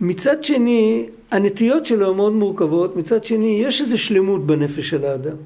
[0.00, 5.36] מצד שני, הנטיות שלו מאוד מורכבות, מצד שני, יש איזו שלמות בנפש של האדם.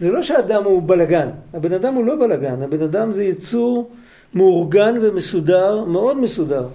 [0.00, 3.90] זה לא שהאדם הוא בלגן, הבן אדם הוא לא בלגן, הבן אדם זה יצור
[4.34, 6.68] מאורגן ומסודר, מאוד מסודר.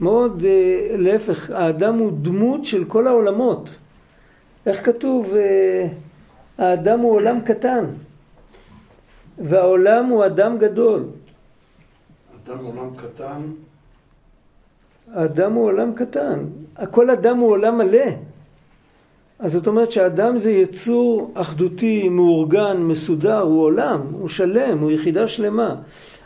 [0.00, 3.70] מאוד, אה, להפך, האדם הוא דמות של כל העולמות.
[4.66, 5.34] איך כתוב?
[5.34, 5.86] אה,
[6.58, 7.84] האדם הוא עולם קטן,
[9.38, 11.04] והעולם הוא אדם גדול.
[12.44, 13.40] אדם עולם קטן?
[15.14, 16.44] האדם הוא עולם קטן.
[16.90, 18.06] כל אדם הוא עולם מלא.
[19.38, 25.28] אז זאת אומרת שהאדם זה יצור אחדותי, מאורגן, מסודר, הוא עולם, הוא שלם, הוא יחידה
[25.28, 25.74] שלמה.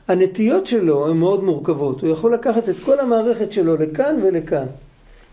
[0.09, 4.67] הנטיות שלו הן מאוד מורכבות, הוא יכול לקחת את כל המערכת שלו לכאן ולכאן.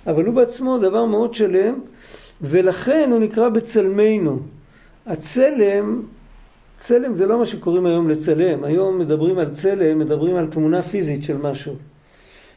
[0.08, 1.80] אבל הוא בעצמו דבר מאוד שלם,
[2.42, 4.40] ולכן הוא נקרא בצלמנו.
[5.06, 6.02] הצלם,
[6.80, 11.24] צלם זה לא מה שקוראים היום לצלם, היום מדברים על צלם, מדברים על תמונה פיזית
[11.24, 11.74] של משהו.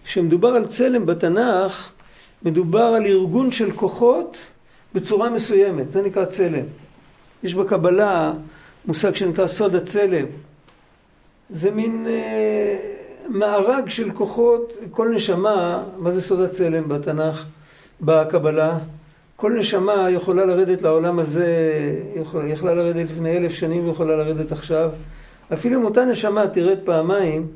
[0.04, 1.90] כשמדובר על צלם בתנ"ך,
[2.42, 4.36] מדובר על ארגון של כוחות
[4.94, 6.64] בצורה מסוימת, זה נקרא צלם.
[7.42, 8.32] יש בקבלה
[8.86, 10.26] מושג שנקרא סוד הצלם.
[11.50, 12.76] זה מין אה,
[13.28, 17.44] מארג של כוחות, כל נשמה, מה זה סוד הצלם בתנ"ך,
[18.00, 18.78] בקבלה?
[19.36, 21.72] כל נשמה יכולה לרדת לעולם הזה,
[22.16, 24.90] יכול, יכלה לרדת לפני אלף שנים ויכולה לרדת עכשיו.
[25.52, 27.46] אפילו אם אותה נשמה תרד פעמיים,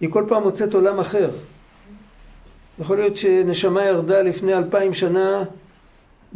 [0.00, 1.28] היא כל פעם מוצאת עולם אחר.
[2.80, 5.44] יכול להיות שנשמה ירדה לפני אלפיים שנה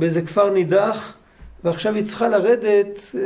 [0.00, 1.14] באיזה כפר נידח,
[1.64, 3.20] ועכשיו היא צריכה לרדת אה,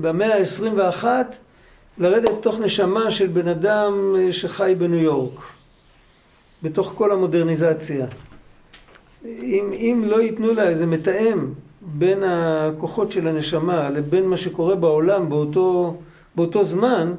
[0.00, 1.04] במאה ה-21,
[1.98, 5.40] לרדת תוך נשמה של בן אדם אה, שחי בניו יורק,
[6.62, 8.06] בתוך כל המודרניזציה.
[9.24, 11.46] אם, אם לא ייתנו לה איזה מתאם
[11.80, 15.96] בין הכוחות של הנשמה לבין מה שקורה בעולם באותו,
[16.34, 17.12] באותו זמן,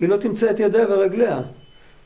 [0.00, 1.40] היא לא תמצא את ידיה ורגליה.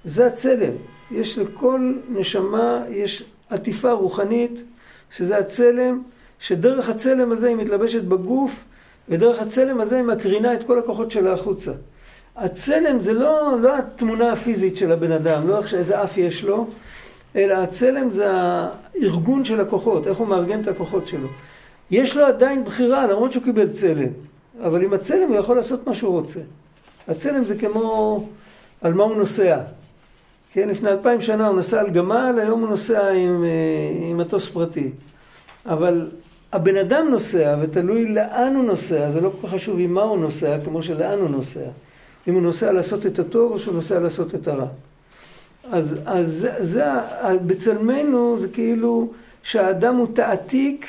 [0.04, 0.72] זה הצלם.
[1.10, 4.62] יש לכל נשמה, יש עטיפה רוחנית,
[5.10, 6.02] שזה הצלם,
[6.38, 8.64] שדרך הצלם הזה היא מתלבשת בגוף,
[9.08, 11.72] ודרך הצלם הזה היא מקרינה את כל הכוחות שלה החוצה.
[12.36, 16.66] הצלם זה לא, לא התמונה הפיזית של הבן אדם, לא איך שאיזה אף יש לו,
[17.36, 21.28] אלא הצלם זה הארגון של הכוחות, איך הוא מארגן את הכוחות שלו.
[21.90, 24.08] יש לו עדיין בחירה, למרות שהוא קיבל צלם,
[24.62, 26.40] אבל עם הצלם הוא יכול לעשות מה שהוא רוצה.
[27.08, 28.28] הצלם זה כמו
[28.80, 29.58] על מה הוא נוסע.
[30.56, 34.48] כן, לפני אלפיים שנה הוא נסע על גמל, היום הוא נוסע עם, אה, עם מטוס
[34.48, 34.90] פרטי.
[35.66, 36.10] אבל
[36.52, 40.18] הבן אדם נוסע, ותלוי לאן הוא נוסע, זה לא כל כך חשוב עם מה הוא
[40.18, 41.60] נוסע, כמו שלאן הוא נוסע.
[42.28, 44.66] אם הוא נוסע לעשות את הטוב או שהוא נוסע לעשות את הרע.
[45.72, 46.84] אז, אז זה, זה,
[47.46, 49.08] בצלמנו זה כאילו
[49.42, 50.86] שהאדם הוא תעתיק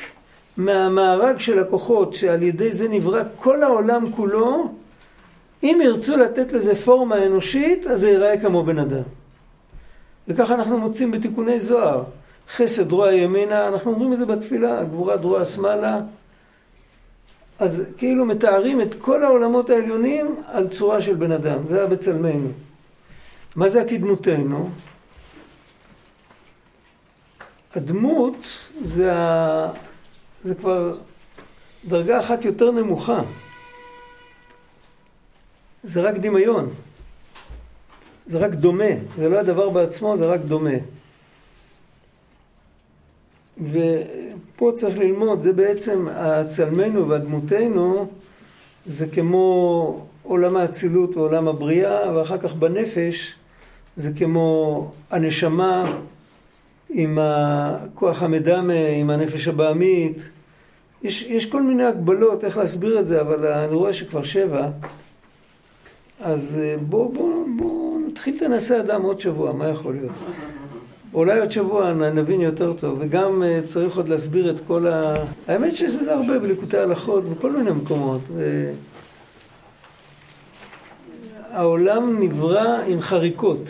[0.56, 4.72] מהמארג של הכוחות, שעל ידי זה נברא כל העולם כולו.
[5.62, 9.17] אם ירצו לתת לזה פורמה אנושית, אז זה ייראה כמו בן אדם.
[10.28, 12.04] וככה אנחנו מוצאים בתיקוני זוהר.
[12.48, 16.00] חסד רוע ימינה, אנחנו אומרים את זה בתפילה, גבורה דרוע שמאלה.
[17.58, 22.48] אז כאילו מתארים את כל העולמות העליונים על צורה של בן אדם, זה היה בצלמנו.
[23.56, 24.70] מה זה הקדמותנו?
[27.74, 28.36] הדמות
[28.84, 29.70] זה, ה...
[30.44, 30.98] זה כבר
[31.84, 33.20] דרגה אחת יותר נמוכה.
[35.84, 36.70] זה רק דמיון.
[38.28, 38.84] זה רק דומה.
[39.16, 40.76] זה לא הדבר בעצמו, זה רק דומה.
[43.62, 48.06] ופה צריך ללמוד, זה בעצם הצלמנו והדמותנו,
[48.86, 53.34] זה כמו עולם האצילות ועולם הבריאה, ואחר כך בנפש
[53.96, 55.96] זה כמו הנשמה
[56.90, 60.16] עם הכוח המדמה, עם הנפש הבעמית.
[61.02, 64.68] יש, יש כל מיני הגבלות איך להסביר את זה, אבל אני רואה שכבר שבע.
[66.20, 67.87] אז בואו בוא, בוא
[68.18, 70.12] נתחיל את הנעשה אדם עוד שבוע, מה יכול להיות?
[71.14, 75.14] אולי עוד שבוע נבין יותר טוב, וגם אה, צריך עוד להסביר את כל ה...
[75.48, 78.20] האמת שיש לזה הרבה בליקוטי הלכות בכל מיני מקומות.
[78.34, 78.70] ו...
[81.50, 83.62] העולם נברא עם חריקות.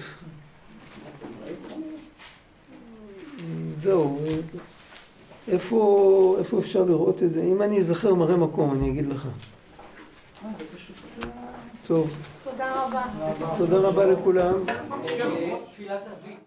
[3.77, 4.19] זהו,
[5.49, 7.43] איפה, איפה אפשר לראות את זה?
[7.43, 9.29] אם אני אזכר מראה מקום, אני אגיד לך.
[11.87, 12.17] טוב.
[12.59, 13.03] תודה רבה.
[13.59, 14.53] תודה רבה לכולם.
[15.73, 16.38] תפילת ערבית